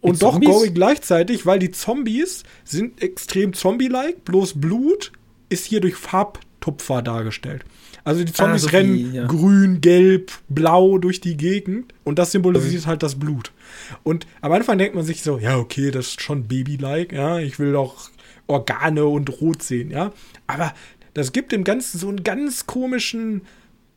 [0.00, 0.50] und die doch Zombies?
[0.50, 5.12] gory gleichzeitig, weil die Zombies sind extrem zombie-like, bloß Blut
[5.48, 7.64] ist hier durch Farbtupfer dargestellt.
[8.04, 9.26] Also die Zombies ah, so rennen ja.
[9.26, 13.52] grün, gelb, blau durch die Gegend und das symbolisiert halt das Blut.
[14.02, 17.58] Und am Anfang denkt man sich so, ja, okay, das ist schon Baby-like, ja, ich
[17.58, 18.10] will doch
[18.46, 20.12] Organe und Rot sehen, ja.
[20.46, 20.72] Aber
[21.14, 23.42] das gibt dem Ganzen so einen ganz komischen,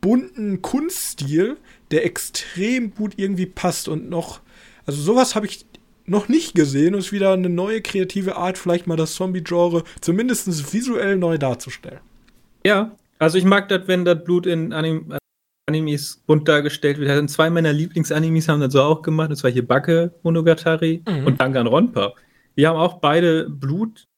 [0.02, 1.56] bunten Kunststil,
[1.90, 4.40] der extrem gut irgendwie passt und noch,
[4.84, 5.64] also sowas habe ich
[6.04, 10.74] noch nicht gesehen und ist wieder eine neue kreative Art, vielleicht mal das Zombie-Genre zumindest
[10.74, 12.00] visuell neu darzustellen.
[12.66, 15.14] Ja, also ich mag das, wenn das Blut in Anim
[15.68, 17.08] Animes bunt dargestellt wird.
[17.08, 19.30] Also zwei meiner Lieblingsanimes haben das so auch gemacht.
[19.30, 21.26] Das war hier Backe Monogatari mhm.
[21.26, 22.14] und Danganronpa.
[22.56, 24.08] Die haben auch beide Blut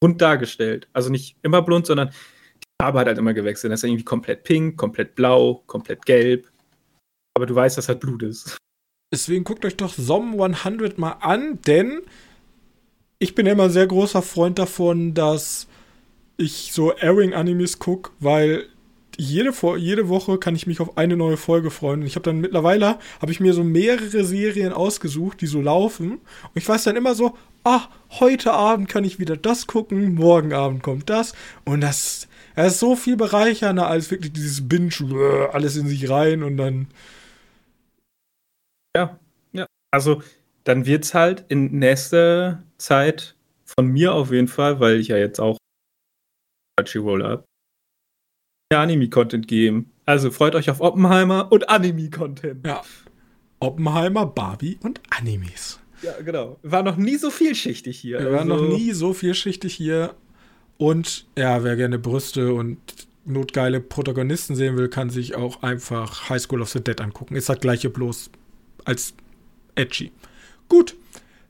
[0.00, 0.88] bunt dargestellt.
[0.92, 2.10] Also nicht immer blond, sondern
[2.80, 3.72] Farbe hat halt immer gewechselt.
[3.72, 6.50] Das ist irgendwie komplett pink, komplett blau, komplett gelb.
[7.36, 8.56] Aber du weißt, dass halt Blut ist.
[9.12, 12.02] Deswegen guckt euch doch SOM 100 mal an, denn
[13.18, 15.68] ich bin immer sehr großer Freund davon, dass
[16.36, 18.66] ich so Airing-Animes gucke, weil
[19.16, 22.00] jede, jede Woche kann ich mich auf eine neue Folge freuen.
[22.00, 26.12] Und ich habe dann mittlerweile, habe ich mir so mehrere Serien ausgesucht, die so laufen.
[26.12, 27.82] Und ich weiß dann immer so, ah,
[28.18, 31.34] heute Abend kann ich wieder das gucken, morgen Abend kommt das.
[31.64, 36.42] Und das, das ist so viel bereichernder als wirklich dieses Binge, alles in sich rein
[36.42, 36.88] und dann
[38.96, 39.18] ja,
[39.52, 39.66] ja.
[39.90, 40.22] Also
[40.64, 45.16] dann wird es halt in nächster Zeit von mir auf jeden Fall, weil ich ja
[45.16, 45.58] jetzt auch
[46.76, 47.44] Crunchyroll habe,
[48.72, 49.90] Anime-Content geben.
[50.06, 52.66] Also freut euch auf Oppenheimer und Anime-Content.
[52.66, 52.82] Ja.
[53.60, 55.80] Oppenheimer, Barbie und Animes.
[56.02, 56.58] Ja, genau.
[56.62, 58.18] War noch nie so vielschichtig hier.
[58.18, 58.38] Wir also.
[58.38, 60.14] waren noch also nie so vielschichtig hier.
[60.76, 62.78] Und ja, wer gerne Brüste und
[63.24, 67.36] notgeile Protagonisten sehen will, kann sich auch einfach High School of the Dead angucken.
[67.36, 68.30] Ist das gleiche bloß
[68.84, 69.14] als
[69.74, 70.12] edgy.
[70.68, 70.96] Gut,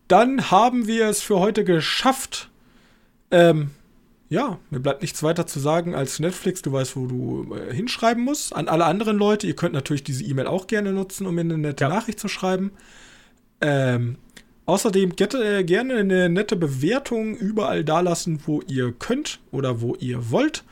[0.08, 2.50] dann haben wir es für heute geschafft.
[3.30, 3.70] Ähm,
[4.28, 6.62] ja, mir bleibt nichts weiter zu sagen als Netflix.
[6.62, 8.54] Du weißt, wo du äh, hinschreiben musst.
[8.54, 11.58] An alle anderen Leute, ihr könnt natürlich diese E-Mail auch gerne nutzen, um mir eine
[11.58, 11.88] nette ja.
[11.88, 12.72] Nachricht zu schreiben.
[13.60, 14.16] Ähm,
[14.66, 20.30] außerdem äh, gerne eine nette Bewertung überall da lassen, wo ihr könnt oder wo ihr
[20.30, 20.64] wollt.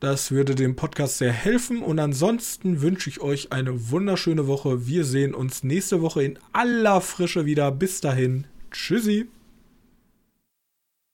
[0.00, 1.82] Das würde dem Podcast sehr helfen.
[1.82, 4.86] Und ansonsten wünsche ich euch eine wunderschöne Woche.
[4.86, 7.72] Wir sehen uns nächste Woche in aller Frische wieder.
[7.72, 8.46] Bis dahin.
[8.70, 9.26] Tschüssi.